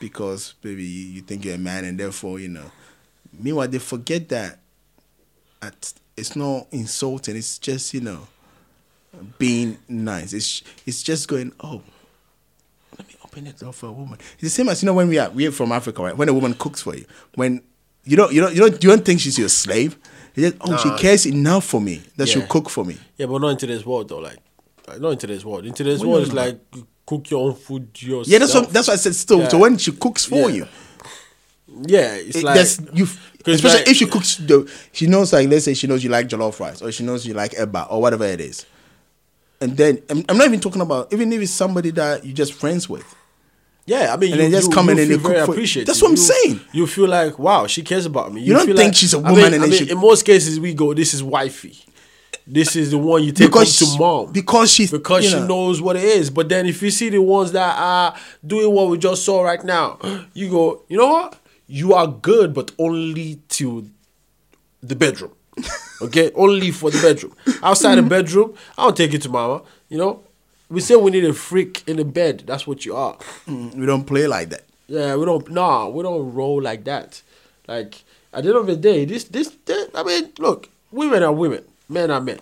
[0.00, 2.70] because maybe you think you're a man and therefore you know.
[3.38, 4.58] Meanwhile, they forget that
[5.60, 7.36] at, it's not insulting.
[7.36, 8.28] It's just you know
[9.38, 10.32] being nice.
[10.32, 11.82] It's it's just going oh.
[12.98, 14.18] Let me open the door for a woman.
[14.34, 16.16] It's the same as you know when we are we are from Africa, right?
[16.16, 17.04] When a woman cooks for you,
[17.34, 17.62] when
[18.04, 19.98] you don't you don't you don't you don't think she's your slave.
[20.34, 22.98] You just, oh, she cares enough for me that she'll cook for me.
[23.16, 24.18] Yeah, but not in today's world though.
[24.18, 24.38] Like,
[25.00, 25.64] not in today's world.
[25.66, 26.58] In today's world, it's like
[27.06, 28.28] cook your own food yourself.
[28.28, 29.14] Yeah, that's what that's what I said.
[29.14, 30.56] Still, so when she cooks for Yeah.
[30.56, 30.68] you,
[31.86, 32.56] Yeah, it's it- like
[32.96, 33.06] you.
[33.46, 36.28] Especially like- if she cooks, the, she knows like let's say she knows you like
[36.28, 38.66] jollof rice or she knows you like eba or whatever it is,
[39.60, 42.52] and then I'm, I'm not even talking about even if it's somebody that you're just
[42.54, 43.04] friends with.
[43.86, 45.54] Yeah, I mean, And you, then just you, come in and they cook for-.
[45.84, 46.60] That's what I'm saying.
[46.72, 48.40] You feel like, wow, she cares about me.
[48.40, 50.58] You don't think like- she's a woman mean- and I mean, she- in most cases
[50.58, 51.78] we go, this is wifey.
[52.48, 55.80] This is the one you take Because to mom because she's because she know, knows
[55.82, 56.30] what it is.
[56.30, 58.14] But then if you see the ones that are
[58.46, 59.98] doing what we just saw right now,
[60.34, 61.40] you go, you know what?
[61.66, 63.88] You are good, but only to
[64.80, 65.32] the bedroom.
[66.02, 67.34] Okay, only for the bedroom.
[67.62, 68.08] Outside the mm-hmm.
[68.08, 69.62] bedroom, I don't take it to mama.
[69.88, 70.22] You know,
[70.68, 72.42] we say we need a freak in the bed.
[72.46, 73.16] That's what you are.
[73.46, 74.64] Mm, we don't play like that.
[74.88, 75.48] Yeah, we don't.
[75.50, 77.22] Nah, we don't roll like that.
[77.66, 81.32] Like at the end of the day, this, this, this I mean, look, women are
[81.32, 82.40] women, men are men.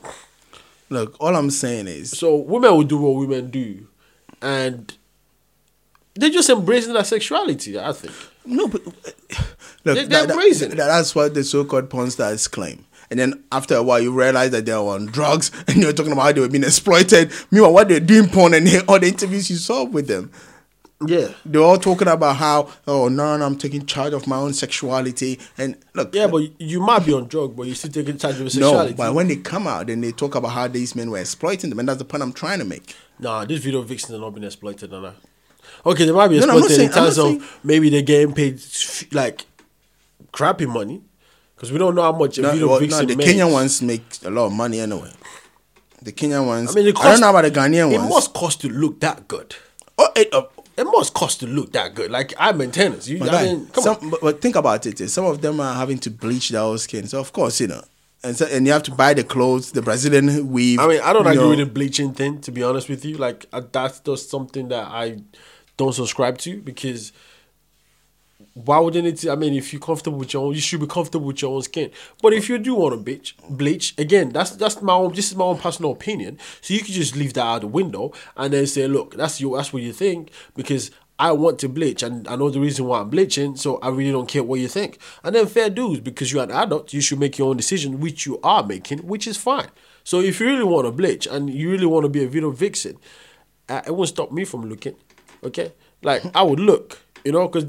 [0.91, 3.87] Look, all I'm saying is, So women will do what women do,
[4.43, 4.93] and
[6.15, 7.79] they're just embracing their sexuality.
[7.79, 8.15] I think.
[8.45, 8.91] no, but uh,
[9.85, 10.77] look, They- they're embracing it.
[10.77, 12.85] that- that's what the so-called porn stars claim.
[13.11, 16.23] And then after a while, you realize that they're on drugs, and you're talking about
[16.23, 17.33] how they were being exploited.
[17.51, 20.31] Meanwhile, what they're doing porn and all the interviews you saw with them,
[21.07, 21.29] Yeah.
[21.45, 25.39] they're all talking about how, oh, no, no, I'm taking charge of my own sexuality.
[25.59, 28.41] And look, Yeah, but you might be on drugs, but you're still taking charge of
[28.41, 28.91] your sexuality.
[28.93, 31.71] no, but when they come out, then they talk about how these men were exploiting
[31.71, 32.95] them, and that's the point I'm trying to make.
[33.19, 35.13] Nah, this video vixens are not being exploited, no, no.
[35.87, 38.33] Okay, they might be No, no, I'm exploited in terms of saying- maybe they're getting
[38.35, 38.61] paid
[39.13, 39.45] like
[40.33, 41.03] crappy money,
[41.55, 43.31] because we don't know how much No, well, no, the makes.
[43.31, 45.11] Kenyan ones make a lot of money anyway.
[46.03, 46.71] The Kenyan ones.
[46.71, 48.07] I mean, it I don't know about the Ghanaian It ones.
[48.11, 49.55] It must cost to look that good.
[49.97, 50.43] Oh, it, uh,
[50.77, 52.11] It must cost to look that good.
[52.11, 53.07] Like I maintain it.
[53.09, 54.11] You, I guy, mean, come some, on.
[54.11, 55.01] But, but think about it.
[55.01, 57.07] eh, Some of them are having to bleach their whole skin.
[57.07, 57.83] So of course, you know,
[58.23, 60.81] and so, and you have to buy the clothes, the Brazilian weave.
[60.81, 61.49] I mean, I don't agree know.
[61.51, 62.41] with the bleaching thing.
[62.43, 65.23] To be honest with you, like uh, that's just something that I
[65.77, 67.13] don't subscribe to because
[68.55, 69.33] why would they need to?
[69.33, 71.63] I mean, if you're comfortable with your own, you should be comfortable with your own
[71.63, 71.91] skin.
[72.23, 75.13] But if you do want to bleach, bleach again, that's that's my own.
[75.13, 76.39] This is my own personal opinion.
[76.61, 79.57] So you can just leave that out the window and then say, look, that's your
[79.57, 80.91] that's what you think because.
[81.17, 84.11] I want to bleach, and I know the reason why I'm bleaching, so I really
[84.11, 84.99] don't care what you think.
[85.23, 88.27] And then fair dues, because you're an adult, you should make your own decision, which
[88.27, 89.69] you are making, which is fine.
[90.03, 92.51] So if you really want to bleach and you really want to be a video
[92.51, 92.99] vixen,
[93.69, 94.97] uh, it won't stop me from looking.
[95.45, 97.67] Okay, like I would look, you know, because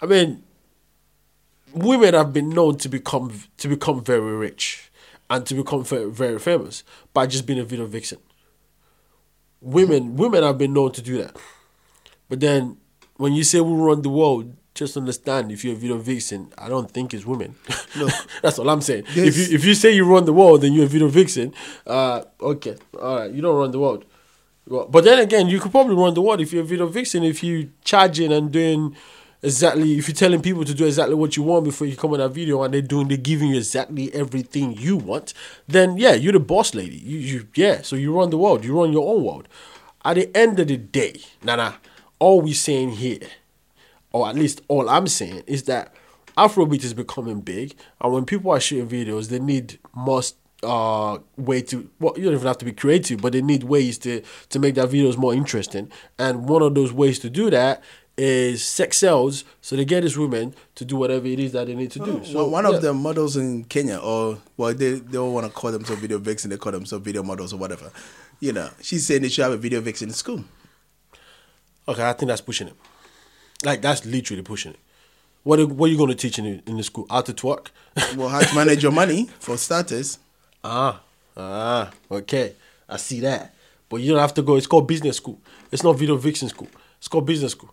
[0.00, 0.42] I mean,
[1.72, 4.90] women have been known to become to become very rich
[5.28, 8.18] and to become very, famous by just being a video vixen.
[9.60, 11.36] Women women have been known to do that,
[12.28, 12.76] but then
[13.16, 14.54] when you say we run the world.
[14.74, 17.54] Just understand, if you're a video vixen, I don't think it's women.
[17.96, 19.04] Look, that's all I'm saying.
[19.08, 21.54] if you if you say you run the world, then you're a video vixen.
[21.86, 24.04] Uh, okay, all right, you don't run the world.
[24.68, 27.22] But then again, you could probably run the world if you're a video vixen.
[27.22, 28.94] If you charging and doing
[29.42, 32.18] exactly, if you're telling people to do exactly what you want before you come on
[32.18, 35.34] that video, and they're doing, they're giving you exactly everything you want,
[35.66, 36.96] then yeah, you're the boss lady.
[36.96, 37.82] You, you, yeah.
[37.82, 38.64] So you run the world.
[38.64, 39.48] You run your own world.
[40.04, 41.76] At the end of the day, Nana,
[42.18, 43.28] all we saying here,
[44.12, 45.92] or at least all I'm saying, is that
[46.36, 51.60] Afrobeat is becoming big, and when people are shooting videos, they need most uh way
[51.60, 54.58] to well you don't even have to be creative but they need ways to to
[54.58, 57.82] make their videos more interesting and one of those ways to do that
[58.18, 61.74] is sex sells so they get these women to do whatever it is that they
[61.74, 62.70] need to do so One- yeah.
[62.70, 66.18] of the models in Kenya, or well, they they don't want to call themselves video
[66.18, 67.90] vixen, they call themselves video models or whatever.
[68.40, 70.44] You know, she's saying they should have a video vixen in school.
[71.88, 72.74] okay i think that's pushing it
[73.64, 74.78] like that's literally pushing it
[75.44, 77.68] what are, what are you going to teach in in the school how to twerk
[78.16, 80.18] Well, how to manage your money for starters.
[80.64, 81.00] Ah,
[81.36, 82.52] ah, okay.
[82.88, 83.54] I see that.
[83.88, 84.56] But you don't have to go.
[84.56, 85.38] It's called business school.
[85.72, 86.68] It's not video vixen school.
[86.98, 87.70] It's called business school.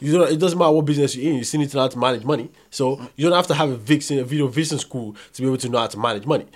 [0.00, 0.32] You don't.
[0.32, 1.38] It doesn't matter what business you're in.
[1.38, 2.50] You still need to know how to manage money.
[2.70, 5.58] So you don't have to have a vixen, a video vixen school to be able
[5.58, 6.46] to know how to manage money.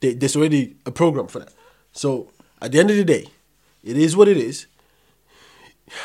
[0.00, 1.52] There- There's already a program for that.
[1.92, 2.30] So
[2.62, 3.26] at the end of the day,
[3.82, 4.66] it is what it is.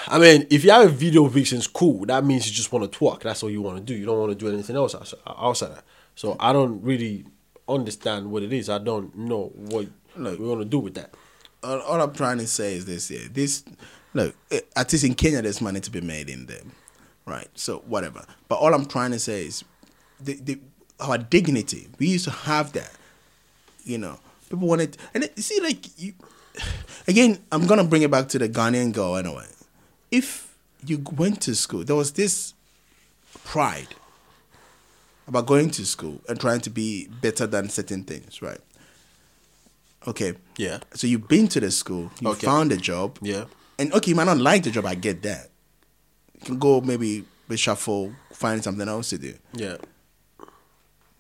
[0.08, 3.00] I mean, if you have a video vixen school, that means you just want to
[3.00, 3.22] twerk.
[3.22, 3.98] That's all you want to do.
[3.98, 5.84] You don't want to do anything else outside, outside that.
[6.16, 7.26] So I don't really
[7.68, 8.70] understand what it is.
[8.70, 9.88] I don't know what
[10.18, 10.38] Look.
[10.40, 11.14] we want to do with that.
[11.64, 13.64] all, all I'm trying to say is this: yeah, this
[14.14, 14.36] look,
[14.76, 16.74] at least in Kenya, there's money to be made in them,
[17.30, 17.48] right?
[17.56, 18.26] So whatever.
[18.48, 19.64] But all I'm trying to say is,
[20.20, 20.60] the, the
[21.00, 21.88] our dignity.
[21.98, 22.92] We used to have that,
[23.86, 24.20] you know.
[24.50, 26.14] People wanted, and it, see, like you.
[27.08, 29.46] Again, I'm gonna bring it back to the Ghanaian girl anyway.
[30.12, 30.54] If
[30.86, 32.54] you went to school, there was this
[33.46, 33.88] pride
[35.28, 38.60] about going to school and trying to be better than certain things, right?
[40.08, 40.34] Okay.
[40.58, 40.80] Yeah.
[40.96, 42.46] So you've been to the school, you Okay.
[42.46, 43.46] found a job, Yeah.
[43.78, 44.86] and okay, you might not like the job.
[44.86, 45.50] I get that.
[46.42, 49.34] You can go maybe reshuffle, find something else to do.
[49.54, 49.78] Yeah.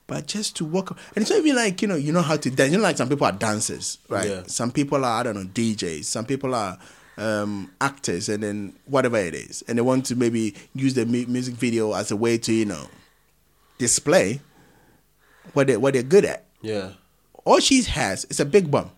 [0.07, 2.49] But just to work, and it's not even like you know, you know how to
[2.49, 2.71] dance.
[2.71, 4.27] You know, like some people are dancers, right?
[4.27, 4.43] Yeah.
[4.47, 6.05] Some people are I don't know DJs.
[6.05, 6.79] Some people are
[7.17, 11.27] um, actors, and then whatever it is, and they want to maybe use the mu-
[11.27, 12.87] music video as a way to you know
[13.77, 14.41] display
[15.53, 16.45] what they what they're good at.
[16.61, 16.93] Yeah.
[17.45, 18.89] All she has is a big bum.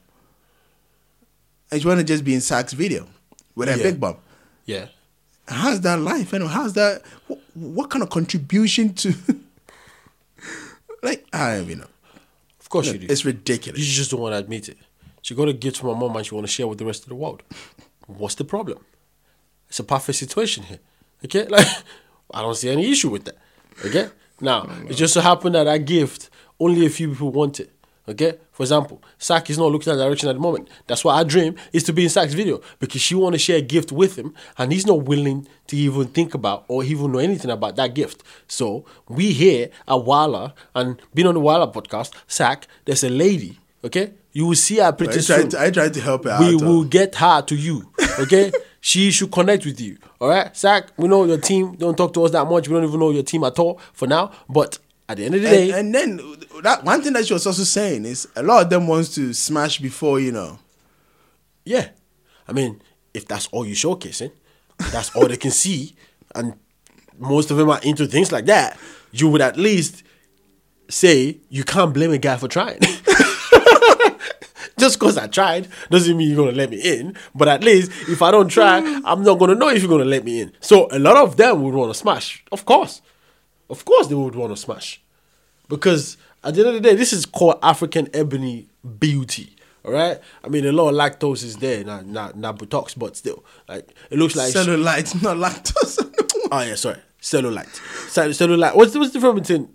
[1.72, 3.07] And she want to just be in Sax video
[3.55, 3.84] with a Yeah.
[3.84, 4.17] big bum.
[4.65, 4.86] Yeah.
[5.52, 6.34] How's that life?
[6.34, 7.04] You know, how's that?
[7.28, 9.14] What, what kind of contribution to?
[11.04, 11.88] like I even know.
[12.72, 13.08] course you do.
[13.10, 13.80] It's ridiculous.
[13.80, 14.78] You just don't want to admit it.
[15.22, 17.04] She got a gift from her mom and she want to share with the rest
[17.04, 17.43] of the world.
[18.08, 18.80] What's the problem?
[19.70, 20.80] It's a perfect situation here.
[21.24, 21.68] Okay, like
[22.34, 23.38] I don't see any issue with that.
[23.86, 26.30] Okay, now oh, it just so happened that that gift
[26.60, 27.72] only a few people want it.
[28.12, 30.70] Okay, for example, Sark is not looking at that direction at the moment.
[30.88, 33.57] That's why our dream is to be in Sark's video because she want to share
[33.57, 37.20] a gift with him, and he's not willing to even think about or even know
[37.20, 38.24] anything about that gift.
[38.47, 43.57] So we here at Wala and being on the Wala podcast, Sark, there's a lady.
[43.84, 45.36] Okay, you will see her pretty I soon.
[45.41, 46.62] tried, to, I tried to help her we out.
[46.62, 47.91] uh, will get her to you.
[48.20, 48.51] Okay,
[48.82, 49.97] she should connect with you.
[50.20, 50.91] All right, Sark.
[50.97, 51.76] We know your team.
[51.78, 52.68] Don't talk to us that much.
[52.68, 54.32] We don't even know your team at all for now.
[54.49, 54.78] But
[55.12, 57.45] at the end of the day, and, and then that one thing that she was
[57.45, 60.59] also saying is a lot of them wants to smash before you know.
[61.66, 61.89] yeah,
[62.47, 62.82] I mean,
[63.14, 64.32] if that's all you showcasing,
[64.91, 65.95] that's all they can see,
[66.34, 66.53] and
[67.20, 68.78] most of them are into things like that.
[69.12, 70.03] You would at least
[70.89, 72.80] say you can't blame a guy for trying.
[74.78, 77.16] Just because I tried doesn't mean you're gonna let me in.
[77.36, 80.24] But at least if I don't try, I'm not gonna know if you're gonna let
[80.24, 80.53] me in.
[80.59, 82.43] So a lot of them would want to smash.
[82.51, 83.01] Of course,
[83.70, 85.01] of course they would want to smash,
[85.72, 88.67] because at the end of the day, this is called African ebony
[88.99, 89.55] beauty.
[89.84, 90.19] All right.
[90.43, 93.89] I mean, a lot of lactose is there, not not not buttocks, but still, like
[94.11, 94.53] it looks like.
[94.53, 95.97] Cellulite, not lactose.
[96.51, 97.74] oh yeah, sorry, cellulite.
[98.09, 98.76] Cell- Cellulite.
[98.76, 99.74] What's what's the difference between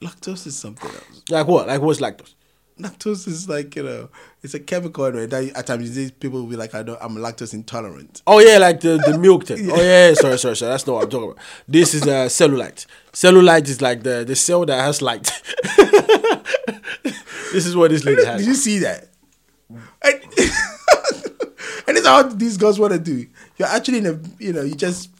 [0.00, 1.22] lactose is something else.
[1.28, 1.66] like what?
[1.66, 2.34] Like what's lactose?
[2.82, 4.08] Lactose is like you know,
[4.42, 5.26] it's a chemical anyway.
[5.26, 8.22] That at times these people will be like, I don't, I'm lactose intolerant.
[8.26, 9.70] Oh yeah, like the, the milk thing.
[9.72, 10.70] Oh yeah, yeah, sorry, sorry, sorry.
[10.72, 11.44] That's not what I'm talking about.
[11.68, 12.86] This is uh, cellulite.
[13.12, 15.24] Cellulite is like the the cell that has light.
[17.52, 18.40] this is what this lady has.
[18.40, 19.08] Did you see that?
[19.70, 20.14] And,
[21.86, 23.26] and it's how these girls want to do.
[23.56, 25.10] You're actually in a, you know, you just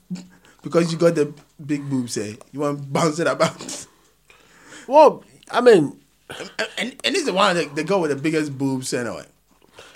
[0.62, 1.32] because you got the
[1.64, 2.34] big boobs, eh?
[2.52, 3.86] You want to bounce it about.
[4.86, 6.01] Well, I mean,
[6.40, 9.24] And and, and it's the one that the girl with the biggest boobs anyway.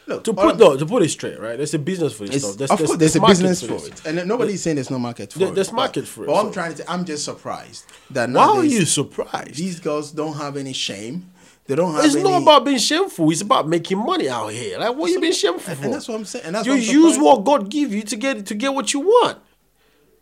[0.09, 1.57] Look, to put no, to put it straight, right?
[1.57, 2.57] There's a business for this stuff.
[2.57, 3.89] There's, of course, there's, a business for this.
[3.89, 5.55] it, and nobody's saying there's no market for There- it.
[5.57, 8.30] there's but- market for it, But so- I'm trying to say, I'm just surprised that
[8.30, 9.57] Why are you surprised?
[9.57, 11.32] These girls don't have any shame.
[11.66, 12.05] They don't have.
[12.05, 13.28] It's any, not about being shameful.
[13.32, 14.78] It's about making money out here.
[14.78, 15.84] Like, what you being shameful and, for?
[15.87, 16.45] and that's what I'm saying.
[16.45, 18.93] And that's you what I'm use what God give you to get to get what
[18.93, 19.39] you want.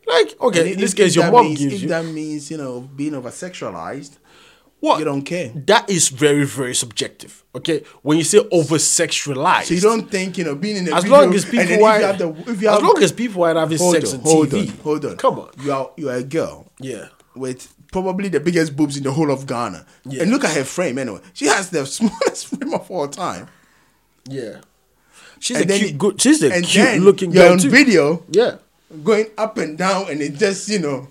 [0.06, 1.88] Like, okay, And in if- this case, your mom means, gives if you.
[1.88, 4.16] that means you know being over sexualized.
[4.84, 4.98] What?
[4.98, 5.48] You don't care.
[5.66, 7.42] That is very, very subjective.
[7.54, 10.94] Okay, when you say over sexualized, So you don't think you know being in a
[10.96, 13.12] as long as people if are, you have the, if you as have, long as
[13.12, 15.90] people are having sex on, on hold TV, on, hold on, come on, You are
[15.96, 19.86] you are a girl, yeah, with probably the biggest boobs in the whole of Ghana.
[20.04, 20.22] Yeah.
[20.22, 21.20] And look at her frame anyway.
[21.32, 23.46] She has the smallest frame of all time.
[24.28, 24.60] yeah.
[25.40, 26.20] She's And a cute, good.
[26.20, 27.70] She's a cute looking girl on too.
[27.70, 28.56] video Yeah,
[29.02, 31.08] going up and down, and it just you know.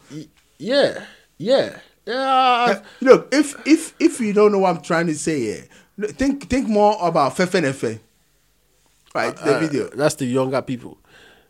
[0.57, 1.05] yeah,
[1.37, 2.81] yeah, yeah.
[3.01, 5.65] Look, if if if you don't know what I'm trying to say here,
[5.97, 7.99] look, think think more about Fefe Nefe.
[9.15, 9.89] Right, the Uh, video.
[9.95, 10.97] That's the younger people.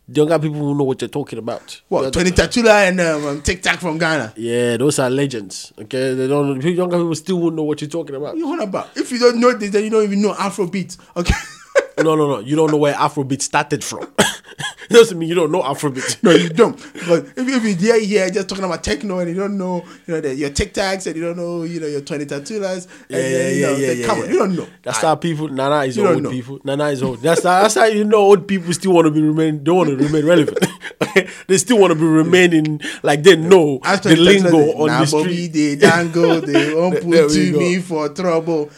[0.07, 1.81] The younger people who know what you're talking about.
[1.87, 4.33] What, Tony Tetuila and um, um, Tic Tac from Ghana?
[4.35, 5.71] Yeah, those are legends.
[5.79, 6.61] Okay, they don't.
[6.61, 8.33] Younger people still won't know what you're talking about.
[8.33, 8.89] What you on about?
[8.97, 10.97] If you don't know this, then you don't even know Afrobeat.
[11.15, 11.33] Okay.
[11.97, 12.39] No, no, no.
[12.39, 14.03] You don't know where Afrobeat started from.
[14.19, 16.23] it doesn't mean you don't know Afrobeat.
[16.23, 16.75] no, you don't.
[16.93, 20.13] Because if, if you hear here just talking about Tekno and you don't know, you
[20.15, 22.87] know, the, your Tic Tacs and you don't know, you know, your Tony Tetuilas.
[23.09, 24.05] Yeah, and yeah, then, you know, yeah, yeah.
[24.07, 24.23] Come yeah.
[24.23, 24.67] on, you don't know.
[24.81, 25.47] That's how people.
[25.49, 26.29] Nana is old know.
[26.31, 26.59] people.
[26.63, 27.19] Nana is old.
[27.19, 29.63] That's how, that's how you know old people still want to be remain.
[29.63, 30.65] Don't want to remain relevant.
[31.47, 35.03] they still want to be remaining like they know As the lingo say, on nah,
[35.05, 35.47] the Bobby, street.
[35.53, 37.59] they dangle, they won't put to go.
[37.59, 38.69] me for trouble.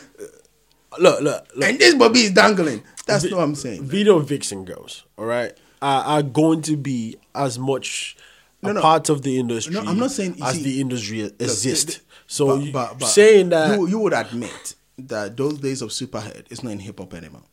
[0.98, 1.68] Look, look, look.
[1.70, 2.84] And this Bobby is dangling.
[3.06, 3.84] That's what I'm saying.
[3.86, 8.16] Video vixen girls, all right, are, are going to be as much
[8.64, 8.82] a No, no.
[8.82, 9.74] part of the industry.
[9.76, 11.96] No, I'm not saying- as see, the industry exists.
[11.96, 15.82] the- the- so but- but- but saying that you, you would admit that those days
[15.82, 17.44] of Superhead is not in hip hop anymore.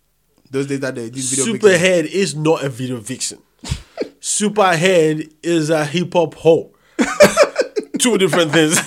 [0.50, 3.38] Those days that they these video vixens- Superhead is not a video vixen.
[4.20, 6.72] Superhead is a hip hop hoe.
[7.98, 8.78] Two different things.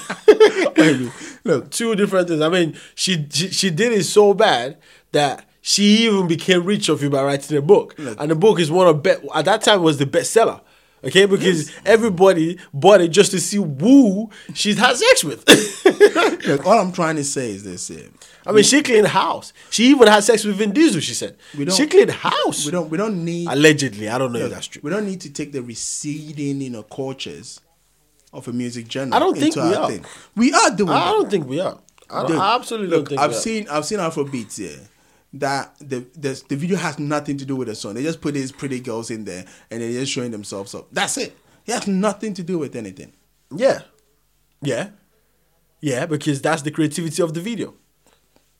[1.43, 2.41] Look, Two different things.
[2.41, 4.78] I mean, she, she she did it so bad
[5.11, 8.70] that she even became rich of you by writing a book, and the book is
[8.70, 10.61] one of be- at that time was the bestseller.
[11.03, 15.43] Okay, because everybody bought it just to see who she had sex with.
[16.47, 18.09] look, all I'm trying to say is this: here.
[18.45, 19.53] I mean, she cleaned house.
[19.72, 21.01] She even had sex with Vin Diesel.
[21.01, 22.63] She said We don't- she cleaned house.
[22.66, 24.82] we don't we don't need Allegedly, I don't know if that's true.
[24.84, 27.59] we don't need to take the receding you know cultures
[28.32, 29.16] of a music genre.
[29.16, 29.89] I don't think we are.
[29.89, 30.05] Thing.
[30.36, 30.89] We are doing.
[30.89, 31.11] I that.
[31.11, 31.80] don't think we are.
[32.09, 33.39] I, Dude, I absolutely look, don't think I've we are.
[33.39, 34.80] seen I've seen Afrobeats here.
[35.39, 37.93] That the, the the video has nothing to do with the song.
[37.95, 40.88] They just put these pretty girls in there and they're just showing themselves up.
[40.91, 41.38] That's it.
[41.65, 43.11] It has nothing to do with anything.
[43.53, 43.81] Yeah,
[44.61, 44.89] yeah,
[45.81, 46.05] yeah.
[46.05, 47.73] Because that's the creativity of the video.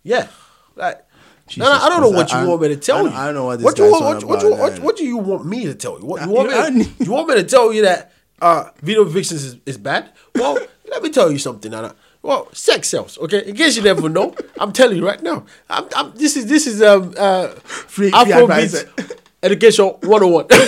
[0.04, 0.28] Yeah,
[0.76, 1.02] like.
[1.48, 3.16] Jesus no, no, I don't know what Christ, you want me to tell I you.
[3.16, 4.24] I don't know what this what you want.
[4.24, 6.06] What, what, you, what, what do you want me to tell you?
[6.06, 6.86] What you want you- me?
[6.86, 8.12] To, you want me to tell you that
[8.42, 10.12] uh, video vixens is, is bad?
[10.34, 10.58] Well,
[10.90, 11.94] let me tell you something, Nana.
[12.26, 13.20] Well, sex sells.
[13.20, 15.46] Okay, in case you never know, I'm telling you right now.
[15.70, 19.16] I'm, I'm, this is this is um uh Free- free Afrobeats advisor.
[19.44, 20.48] education 101.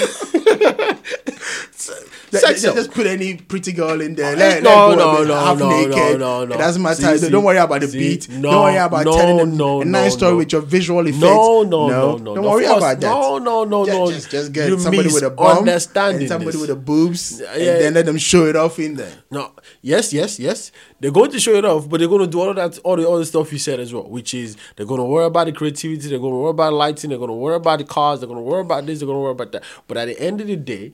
[2.41, 4.35] They- they just put any pretty girl in there.
[4.35, 6.19] Let, no, let no, no, half no, naked.
[6.19, 7.01] no, no, It doesn't matter.
[7.17, 8.29] See, see, don't worry about the see, beat.
[8.29, 10.37] no, don't worry about no, telling them no, a nice no, story no.
[10.37, 11.21] with your visual effects.
[11.21, 12.35] No, no, no, no.
[12.35, 13.07] Don't Of worry course, about that.
[13.09, 14.11] no, no, no, just, no.
[14.11, 16.61] Just, just get You somebody with a bum and somebody this.
[16.61, 17.47] with a boobs, Yeah.
[17.53, 19.11] and then let them show it off in there.
[19.31, 20.71] No, yes, yes, yes.
[20.99, 22.95] They're going to show it off, but they're going to do all of that, all
[22.95, 25.51] the other stuff you said as well, which is they're going to worry about the
[25.51, 28.27] creativity, they're going to worry about lighting, they're going to worry about the cars, they're
[28.27, 29.63] going to worry about this, they're going to worry about that.
[29.87, 30.93] But at the end of the day,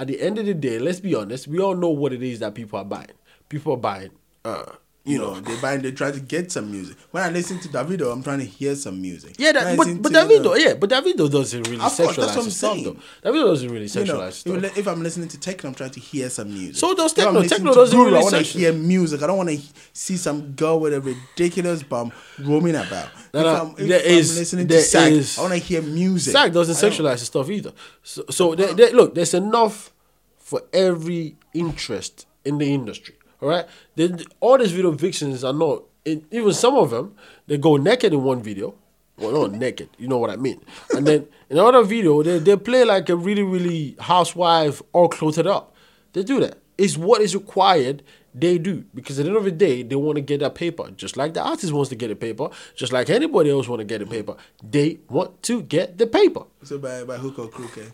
[0.00, 2.38] at the end of the day, let's be honest, we all know what it is
[2.38, 3.12] that people are buying.
[3.50, 4.10] People are buying,
[4.46, 4.72] uh,
[5.04, 6.94] you You know, know, they buy, they try to get some music.
[7.10, 9.36] When I listen to Davido, I'm trying to hear some music.
[9.38, 12.16] Yeah, that, but but you uh, Davido, know, yeah, but Davido doesn't really Of course,
[12.16, 12.84] sexualize that's what I'm stuff saying.
[13.22, 13.30] though.
[13.30, 14.64] Davido doesn't really You sexualize know, stuff.
[14.64, 16.76] if, if I'm listening to Tekno, I'm trying to hear some music.
[16.76, 17.42] So does Tekno.
[17.48, 19.22] Tekno doesn't guru, really I want to hear music.
[19.22, 19.58] I don't want to
[19.94, 23.08] see some girl with a ridiculous bum roaming about.
[23.32, 25.54] No, if no, I'm, if there I'm is- listening there to Sark, is- I want
[25.54, 26.32] to hear music.
[26.32, 27.72] Sark doesn't sexualize the stuff either.
[28.02, 29.92] So, so there, there- look, there's enough
[30.38, 33.14] for every interest in the industry.
[33.40, 33.66] All right,
[33.96, 35.84] Then all these video vixens are not.
[36.04, 37.14] In, even some of them,
[37.46, 38.74] they go naked in one video.
[39.16, 39.90] Well, not naked.
[39.98, 40.60] You know what I mean.
[40.94, 45.46] And then in another video, they, they play like a really, really housewife all clothed
[45.46, 45.74] up.
[46.12, 46.58] They do that.
[46.76, 48.02] It's what is required.
[48.32, 50.88] They do because at the end of the day, they want to get that paper,
[50.92, 53.84] just like the artist wants to get a paper, just like anybody else want to
[53.84, 54.36] get a paper.
[54.62, 56.44] They want to get the paper.
[56.62, 57.90] So by, by hook or crook, eh?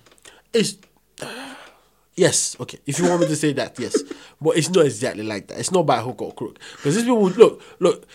[0.53, 0.77] It's
[2.17, 2.79] yes, okay.
[2.87, 4.03] If you want me to say that, yes,
[4.41, 5.59] but it's not exactly like that.
[5.59, 8.07] It's not by hook or crook because these people look, look.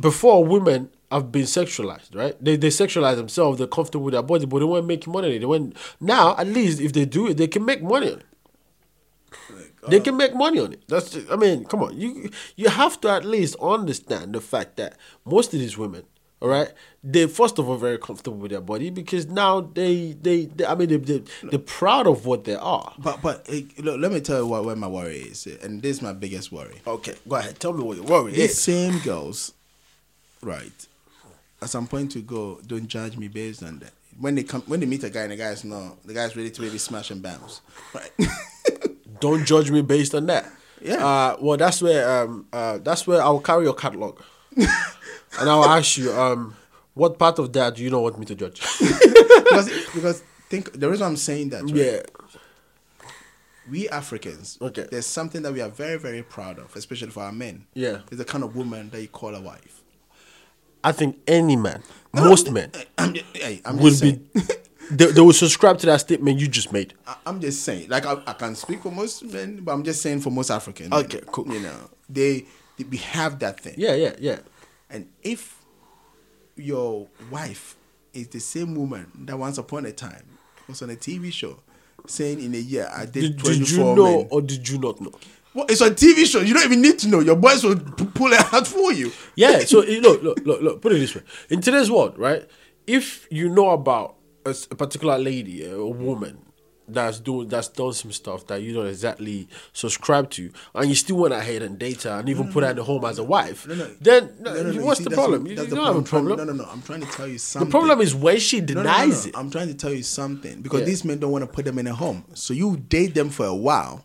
[0.00, 2.42] Before women have been sexualized, right?
[2.42, 3.58] They they sexualize themselves.
[3.58, 5.36] They're comfortable with their body, but they weren't making money.
[5.36, 6.36] They went now.
[6.36, 8.26] At least if they do it, they can make money on it.
[9.88, 10.82] They can make money on it.
[10.88, 11.98] That's I mean, come on.
[11.98, 16.04] You you have to at least understand the fact that most of these women,
[16.40, 16.72] all right,
[17.04, 20.74] they first of all very comfortable with their body because now they they, they I
[20.74, 22.92] mean they, they they're proud of what they are.
[22.98, 26.02] But but look, let me tell you what where my worry is, and this is
[26.02, 26.80] my biggest worry.
[26.86, 27.60] Okay, go ahead.
[27.60, 28.62] Tell me what your worry These is.
[28.62, 29.52] same girls,
[30.42, 30.86] right?
[31.62, 33.92] At some point to go, don't judge me based on that.
[34.18, 36.50] When they come, when they meet a guy and the guy's not, the guy's ready
[36.50, 37.60] to maybe smash and bounce,
[37.94, 38.10] right?
[39.20, 40.50] Don't judge me based on that.
[40.82, 41.04] Yeah.
[41.04, 44.18] Uh, well, that's where um uh that's where I'll carry your catalog,
[45.38, 46.56] and I'll ask you um
[46.94, 48.60] what part of that do you don't want me to judge?
[48.80, 51.74] because because think the reason I'm saying that, right?
[51.74, 52.00] yeah.
[53.70, 54.86] we Africans, Okay.
[54.90, 57.66] there's something that we are very, very proud of, especially for our men.
[57.74, 57.98] Yeah.
[58.08, 59.82] It's the kind of woman that you call a wife.
[60.82, 64.18] I think any man, most men, I'm just, hey, I'm will be
[64.90, 66.94] they, they will subscribe to that statement you just made.
[67.06, 67.88] I- I'm just saying.
[67.88, 70.92] Like I, I can't speak for most men, but I'm just saying for most Africans.
[70.92, 71.46] Okay, cool.
[71.52, 71.76] You know,
[72.08, 72.46] they,
[72.78, 73.74] they we have that thing.
[73.76, 74.38] Yeah, yeah, yeah.
[74.90, 75.64] And if
[76.56, 77.76] your wife
[78.12, 80.24] is the same woman that once upon a time
[80.68, 81.58] was on a TV show
[82.06, 84.28] saying in a year I did, Did, 24 did you know men.
[84.30, 85.12] or did you not know?
[85.54, 86.40] Well, it's a TV show.
[86.40, 87.20] You don't even need to know.
[87.20, 89.12] Your boys will p- pull it out for you.
[89.34, 89.60] Yeah.
[89.66, 90.80] So eh, look, look, look, look.
[90.80, 92.48] Put it this way: in today's world, right?
[92.86, 96.38] If you know about a, particular lady, a woman
[96.92, 101.16] that's doing that's done some stuff that you don't exactly subscribe to, and you still
[101.16, 103.66] went ahead and date her and even put her in the home as a wife,
[103.66, 103.90] No, no.
[104.00, 105.42] then No, no, no, what's see, the problem?
[105.42, 106.36] what- you you the don't have a problem.
[106.38, 106.64] No, no, no.
[106.64, 107.68] I'm trying to tell you something.
[107.68, 109.28] The problem is when she No, no, no, denies no.
[109.30, 109.36] it.
[109.38, 110.86] I'm trying to tell you something because Yeah.
[110.86, 112.24] these men don't want to put them in a home.
[112.34, 114.04] So you date them for a while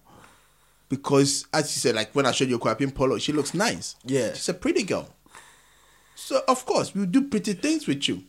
[0.90, 3.96] because, as you said, like when I showed you Kwapin Polo, she looks nice.
[4.06, 4.34] Yeah.
[4.34, 5.10] she's a pretty girl.
[6.16, 8.24] So of course we'll do pretty things with you.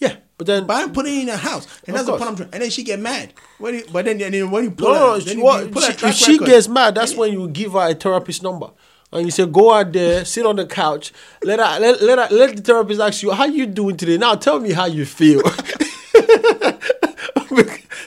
[0.00, 2.20] Yeah, but then But I'm putting her in a house, and that's the course.
[2.20, 2.48] point I'm trying.
[2.54, 3.32] And then she get mad.
[3.58, 5.20] When you, but then, and then when you pull no, her, no, no.
[5.20, 6.46] She, you, what, pull she- if she record.
[6.48, 8.70] gets mad, that's when you give her a therapist number.
[9.12, 12.34] And you say, go out there, sit on the couch, let her, let, let, her,
[12.34, 14.16] let the therapist ask you, how you doing today?
[14.18, 15.42] Now tell me how you feel.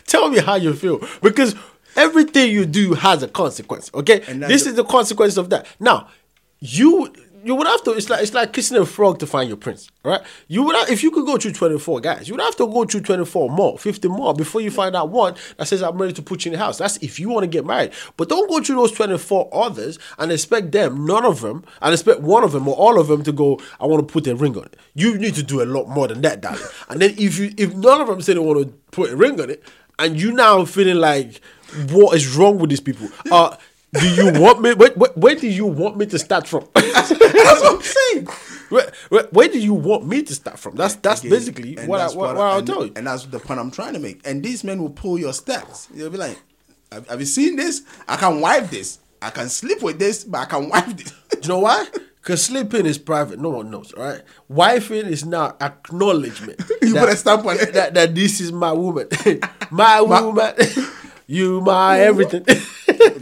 [0.08, 1.06] tell me how you feel.
[1.22, 1.56] Because
[1.96, 4.20] everything you do has a consequence, okay?
[4.20, 5.68] This the- is the consequence of that.
[5.80, 6.08] Now,
[6.60, 7.14] you
[7.44, 9.90] you would have to it's like it's like kissing a frog to find your prince,
[10.04, 10.22] right?
[10.48, 12.86] You would have, if you could go through 24 guys, you would have to go
[12.86, 16.22] through 24 more, 50 more before you find out one that says I'm ready to
[16.22, 16.78] put you in the house.
[16.78, 17.92] That's if you want to get married.
[18.18, 22.22] But don't go through those 24 others and expect them, none of them, and expect
[22.22, 24.58] one of them or all of them to go, I want to put a ring
[24.58, 24.78] on it.
[24.94, 26.62] You need to do a lot more than that, darling.
[26.90, 29.40] and then if you if none of them say they want to put a ring
[29.42, 29.64] on it,
[30.00, 31.42] and you now feeling like
[31.90, 33.10] what is wrong with these people?
[33.32, 33.56] Uh
[33.94, 34.74] do you want me?
[34.74, 36.68] Where, where, where do you want me to start from?
[36.74, 38.26] That's what I'm saying.
[38.70, 40.76] where, where, where do you want me to start from?
[40.76, 42.94] That's that's Again, basically what, that's I, what, what I'll and, tell you.
[42.96, 44.26] And that's the point I'm trying to make.
[44.28, 45.88] And these men will pull your stats.
[45.90, 46.40] They'll be like,
[46.92, 47.84] have, have you seen this?
[48.08, 49.00] I can wipe this.
[49.22, 51.12] I can sleep with this, but I can wipe this.
[51.12, 51.86] Do you know why?
[52.22, 53.40] Because sleeping is private.
[53.40, 54.22] No one knows, all right?
[54.52, 56.62] Wifing is now acknowledgement.
[56.82, 57.74] You that, put a stamp on it.
[57.74, 59.08] That, that this is my woman.
[59.72, 60.54] my woman.
[61.28, 62.46] you my everything.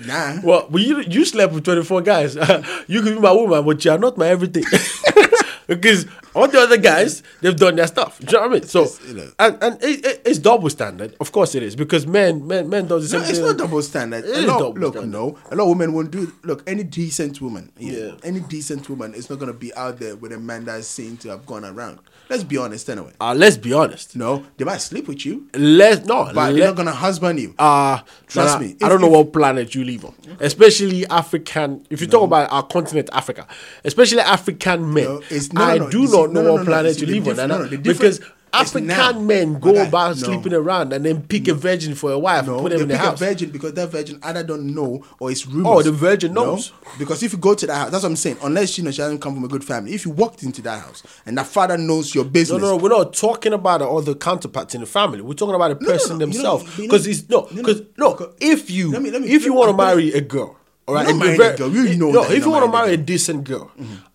[0.06, 0.40] Nah.
[0.44, 2.36] Well, but you, you slept with 24 guys.
[2.88, 4.64] you could be my woman, but you are not my everything.
[5.68, 8.20] because all the other guys, they've done their stuff.
[8.20, 8.64] Do you know what I mean?
[8.64, 9.32] So, you know.
[9.40, 11.16] and, and it, it- it's double standard.
[11.20, 11.76] Of course it is.
[11.76, 13.48] Because men, men, men do the same No, it's thing.
[13.48, 14.24] not double standard.
[14.26, 15.12] It A lot- double look, standard.
[15.12, 16.32] no, a lot of women won't do.
[16.44, 18.12] Look, any decent woman, yeah, Yeah.
[18.24, 21.30] any decent woman is not gonna be out there with a man that's seen to
[21.30, 22.00] have gone around.
[22.32, 23.12] Let's be honest, anyway.
[23.20, 24.16] Uh, let's be honest.
[24.16, 26.24] No, they might sleep with you, Let's, no.
[26.26, 27.54] but let- they're not gonna husband you.
[27.60, 30.14] Uh Trust nah, me, I don't know if- what planet you live on.
[30.40, 31.86] Especially African.
[31.90, 33.46] If you talk about our continent, Africa,
[33.84, 36.58] especially African men, No, it's- no, no, I no, do not know no, no, what
[36.60, 38.22] no, no, planet you live on, no, no, because
[38.54, 39.12] African now.
[39.20, 40.24] men go about no.
[40.24, 42.88] sleeping around and then pick a virgin for a wife No, and put them in
[42.90, 43.22] the house.
[43.22, 45.72] a virgin because that virgin either don't know or it's rumors.
[45.72, 46.72] Oh, the virgin No, knows.
[47.00, 48.38] because if you go to that house, that's what I'm saying.
[48.44, 49.94] Unless you know she hasn't come from a good family.
[49.94, 52.90] If you walked into that house and that father knows your business, no, no, we're
[52.90, 55.22] not talking about all the other counterparts in the family.
[55.22, 56.78] We're talking about the no, person no, you themselves.
[56.78, 58.34] you Because it's no, you because no.
[58.40, 61.08] If you Let me- let me- if you want to marry a girl, all right,
[61.08, 61.70] and not you're a girl.
[61.72, 62.24] You know no.
[62.24, 63.72] If you're want to marry a decent girl,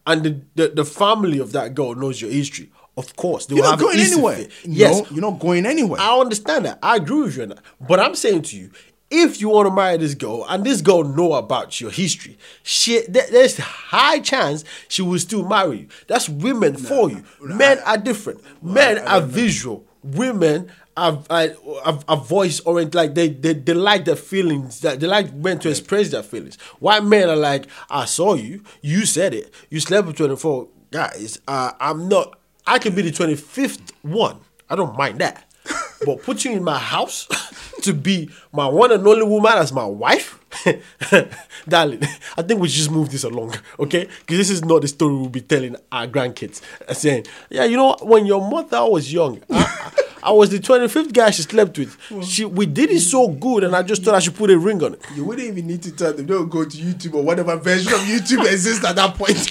[0.06, 3.70] and the the family of that girl knows your history, of course they you're will
[3.72, 4.38] not have going anywhere.
[4.38, 6.00] No, Yes, you're not going anywhere.
[6.00, 6.78] I understand that.
[6.82, 7.58] I agree with you on that.
[7.80, 8.70] But I'm saying to you,
[9.10, 13.02] if you want to marry this girl and this girl know about your history, she
[13.08, 15.86] there- there's high chance she will still marry you.
[16.08, 17.22] That's women for you.
[17.40, 18.40] Men are different.
[18.62, 19.84] Men are visual.
[20.02, 21.48] Women are, are,
[21.84, 22.94] are, are voice oriented.
[22.94, 24.80] Like they, they they like their feelings.
[24.80, 26.56] That they like men to express their feelings.
[26.80, 28.62] Why men are like, I saw you.
[28.82, 29.52] You said it.
[29.70, 31.38] You slept with twenty four guys.
[31.46, 32.38] Uh, I'm not.
[32.66, 34.38] I can be the twenty fifth one.
[34.68, 35.44] I don't mind that.
[36.04, 37.26] But put you in my house
[37.82, 40.38] to be my one and only woman as my wife,
[41.68, 42.02] darling.
[42.36, 44.06] I think we should just move this along, okay?
[44.20, 46.60] Because this is not the story we'll be telling our grandkids.
[46.94, 49.92] Saying, yeah, you know, when your mother was young, I,
[50.22, 51.96] I was the twenty fifth guy she slept with.
[52.24, 54.82] She we did it so good, and I just thought I should put a ring
[54.82, 55.02] on it.
[55.16, 56.26] you wouldn't even need to tell them.
[56.26, 59.50] They'll go to YouTube or whatever version of YouTube exists at that point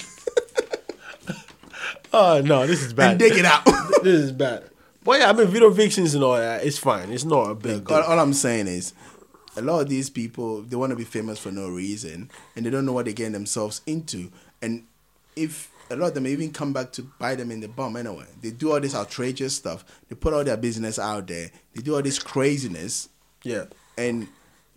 [2.12, 3.10] Oh no, this is bad.
[3.12, 3.64] and dig it out.
[4.02, 4.64] this is bad.
[5.04, 7.12] But yeah, I mean, video vixens and all that, it's fine.
[7.12, 8.10] It's not a big all, deal.
[8.10, 8.92] all I'm saying is,
[9.56, 12.70] a lot of these people they want to be famous for no reason, and they
[12.70, 14.30] don't know what they're getting themselves into.
[14.62, 14.84] And
[15.36, 18.26] if a lot of them even come back to buy them in the bum anyway,
[18.42, 19.84] they do all this outrageous stuff.
[20.08, 21.50] They put all their business out there.
[21.74, 23.08] They do all this craziness,
[23.44, 23.66] Yeah.
[23.96, 24.26] and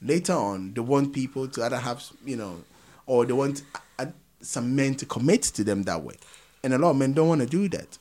[0.02, 2.62] later on they want people to either have you know,
[3.08, 3.64] or they want
[3.98, 4.06] uh,
[4.42, 6.16] some men to commit to them that way.
[6.64, 7.98] And a lot of men don't want to do that.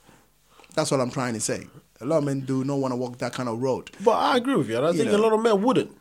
[0.74, 1.66] That's what I'm trying to say.
[2.00, 3.90] A lot of men do not want to walk that kind of road.
[4.04, 5.16] But I agree with you, and I think know.
[5.16, 5.96] a lot of men wouldn't.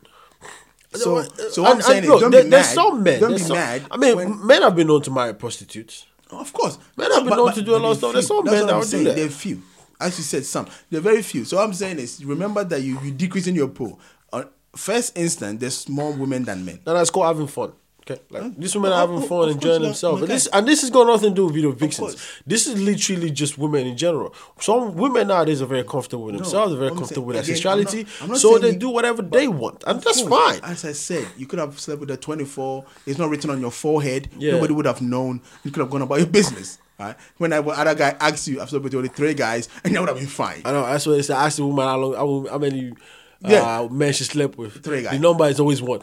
[0.94, 2.74] So, so what I'm saying is, look, don't there- be there's mad.
[2.74, 3.20] some men.
[3.20, 3.82] Don't be some- mad.
[3.90, 6.06] I mean, when- men have been known to marry prostitutes.
[6.30, 8.12] of course, Men have been known to do a lot of stuff.
[8.12, 9.16] There's some That's men that I'm would do that.
[9.16, 9.62] They're few.
[10.00, 10.66] As you said, some.
[10.90, 11.44] They're very few.
[11.44, 13.98] So what I'm saying is, remember that you you decreasing your pool.
[14.32, 14.46] On
[14.76, 16.80] first instance, there's more women than men.
[16.86, 17.72] And that's called having fun.
[18.10, 20.22] Okay, like these women are having fun, of enjoying themselves.
[20.22, 20.32] And okay.
[20.32, 22.16] this and this has got nothing to do with video vixens.
[22.46, 24.34] This is literally just women in general.
[24.60, 27.70] Some women nowadays are very comfortable with themselves, they're very I'm comfortable with their again,
[27.70, 30.70] I'm not- sexuality, I'm so they you- do whatever they want, and that's course, fine.
[30.70, 32.84] As I said, you could have slept with a 24.
[33.06, 34.30] It's not written on your forehead.
[34.38, 34.52] Yeah.
[34.52, 35.42] Nobody would have known.
[35.64, 36.78] You could have gone about your business.
[36.98, 37.14] Right?
[37.36, 40.08] When that other guy asks you, I've slept with only three guys, and that would
[40.08, 40.62] have been fine.
[40.64, 41.34] I know that's what they say.
[41.34, 43.88] Ask the woman how long, how, how many uh, Yeah.
[43.90, 44.82] men she slept with.
[44.82, 45.12] Three guys.
[45.12, 46.00] The number is always one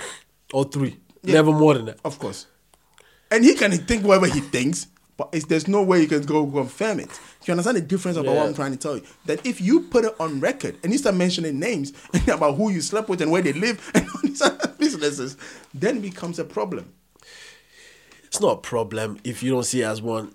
[0.53, 0.97] or three,
[1.33, 1.99] never more than that.
[2.03, 2.47] Of course.
[3.31, 6.45] And he can think whatever he thinks, but it's, there's no way you can go
[6.45, 7.09] confirm it.
[7.45, 9.03] You understand the difference about what I'm trying to tell you?
[9.25, 11.93] That if you put it on record and you start mentioning names
[12.27, 15.37] about who you slept with and where they live and all these other businesses,
[15.73, 16.91] then it becomes a problem.
[18.25, 20.33] It's not a problem if you don't see it as one.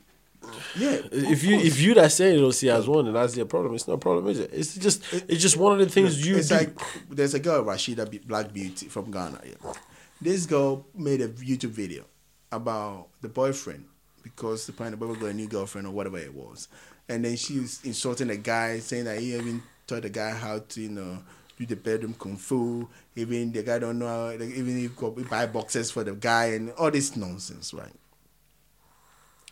[0.76, 1.00] Yeah.
[1.12, 3.46] If you if you that say you don't see it as one, then that's your
[3.46, 3.74] problem.
[3.74, 4.50] It's not a problem, is it?
[4.52, 6.70] It's just it's just one of the things you it's like
[7.10, 9.40] there's a girl Rashida Black Beauty from Ghana.
[9.44, 9.72] Yeah.
[10.20, 12.04] This girl made a YouTube video
[12.52, 13.86] about the boyfriend
[14.22, 16.68] because the the boyfriend got a new girlfriend or whatever it was,
[17.08, 20.58] and then she was insulting the guy, saying that he even taught the guy how
[20.58, 21.18] to you know
[21.58, 22.88] do the bedroom kung fu.
[23.16, 26.46] Even the guy don't know how, like, even he go buy boxes for the guy
[26.46, 27.92] and all this nonsense, right?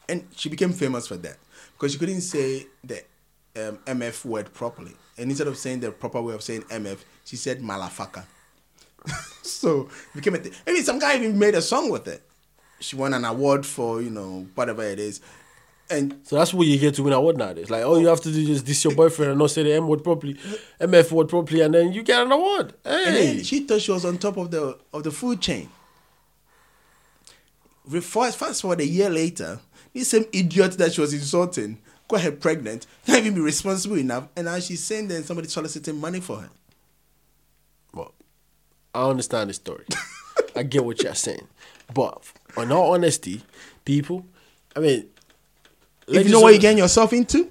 [0.08, 1.36] and she became famous for that
[1.74, 3.02] because she couldn't say the
[3.56, 4.92] um, MF word properly.
[5.16, 8.24] And instead of saying the proper way of saying MF, she said malafaka.
[9.42, 10.52] so it became a thing.
[10.66, 12.22] I mean, some guy even made a song with it.
[12.80, 15.20] she won an award for you know whatever it is,
[15.90, 17.70] and So that's what you get to win an award nowadays.
[17.70, 19.86] Like all you have to do is diss your boyfriend and not say the M
[19.88, 20.34] word properly,
[20.80, 22.74] MF word properly, and then you get an award.
[22.84, 25.68] Hey, she thought she was on top of the of the food chain.
[28.02, 29.60] Fast, fast forward a year later,
[29.94, 31.78] this same idiot that she was insulting
[32.08, 36.00] got her pregnant, can't even be responsible enough, and now she's saying that somebody soliciting
[36.00, 36.50] money for her.
[38.94, 39.84] I understand the story.
[40.56, 41.46] I get what you're saying,
[41.94, 42.22] but
[42.56, 43.42] in all honesty,
[43.84, 44.26] people,
[44.74, 45.08] I mean,
[46.08, 47.50] If you know what you're getting yourself into,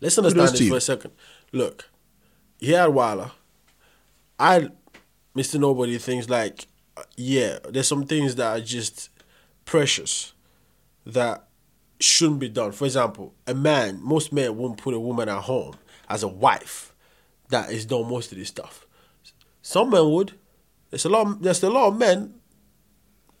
[0.00, 1.12] Let's understand this for a second.
[1.52, 1.88] Look,
[2.58, 3.32] here at Wala,
[4.38, 4.68] I,
[5.34, 5.58] Mr.
[5.58, 6.66] Nobody, thinks like,
[7.16, 9.10] yeah, there's some things that are just
[9.64, 10.32] precious
[11.04, 11.46] that
[12.00, 12.72] shouldn't be done.
[12.72, 15.76] For example, a man, most men won't put a woman at home
[16.08, 16.94] as a wife
[17.48, 18.86] that is done most of this stuff.
[19.62, 20.32] Some men would.
[20.90, 21.26] There's a lot.
[21.26, 22.34] Of, there's a lot of men.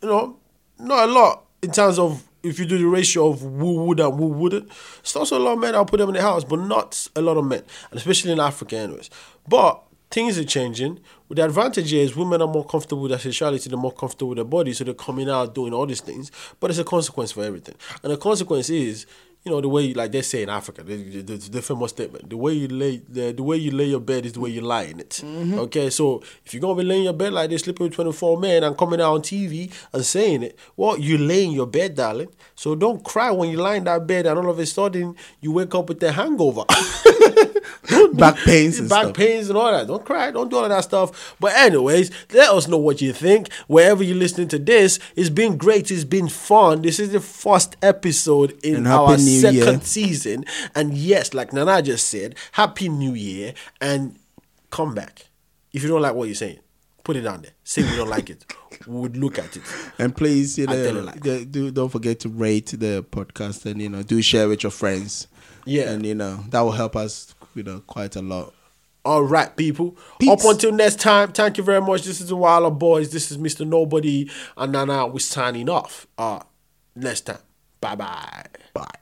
[0.02, 0.38] You know,
[0.78, 4.14] not a lot in terms of if you do the ratio of who would and
[4.14, 4.70] who wouldn't.
[5.00, 7.20] It's also a lot of men I'll put them in the house, but not a
[7.20, 9.10] lot of men, and especially in Africa, anyways.
[9.48, 11.00] But things are changing.
[11.28, 14.36] With the advantage is women are more comfortable with their sexuality, they're more comfortable with
[14.36, 16.30] their body, so they're coming out doing all these things.
[16.60, 19.06] But it's a consequence for everything, and the consequence is
[19.46, 22.36] you know the way like they say in Africa, the, the, the famous statement: the
[22.36, 24.82] way you lay the, the way you lay your bed is the way you lie
[24.82, 25.20] in it.
[25.24, 25.60] Mm-hmm.
[25.60, 28.64] Okay, so if you're gonna be laying your bed like this, sleeping with 24 men
[28.64, 32.28] and coming out on TV and saying it, well, you lay in your bed, darling.
[32.56, 35.52] So don't cry when you lie in that bed and all of a sudden you
[35.52, 36.64] wake up with a hangover.
[38.14, 39.16] back pains and back stuff.
[39.16, 39.86] pains and all that.
[39.86, 40.30] Don't cry.
[40.30, 41.36] Don't do all of that stuff.
[41.40, 43.52] But anyways, let us know what you think.
[43.66, 45.90] Wherever you're listening to this, it's been great.
[45.90, 46.82] It's been fun.
[46.82, 49.80] This is the first episode in And our New second Year.
[49.80, 50.44] season.
[50.74, 54.18] And yes, like Nana just said, Happy New Year and
[54.70, 55.26] come back.
[55.72, 56.58] If you don't like what you're saying,
[57.04, 57.52] put it down there.
[57.62, 58.44] Say we don't like it.
[58.86, 59.62] We would look at it.
[59.98, 61.20] And please, you know, like.
[61.22, 65.28] do don't forget to rate the podcast and you know do share with your friends.
[65.64, 65.90] Yeah.
[65.90, 68.54] and you know that will help us, you know, quite a lot.
[69.04, 69.96] All right, people.
[70.18, 70.30] Peace.
[70.30, 72.02] Up until next time, thank you very much.
[72.02, 73.12] This is the Wilder Boys.
[73.12, 73.66] This is Mr.
[73.66, 74.28] Nobody.
[74.56, 76.08] And Nana, we're signing off.
[76.18, 76.40] Uh,
[76.96, 77.38] next time.
[77.80, 78.46] Bye bye.
[78.74, 78.96] Bye.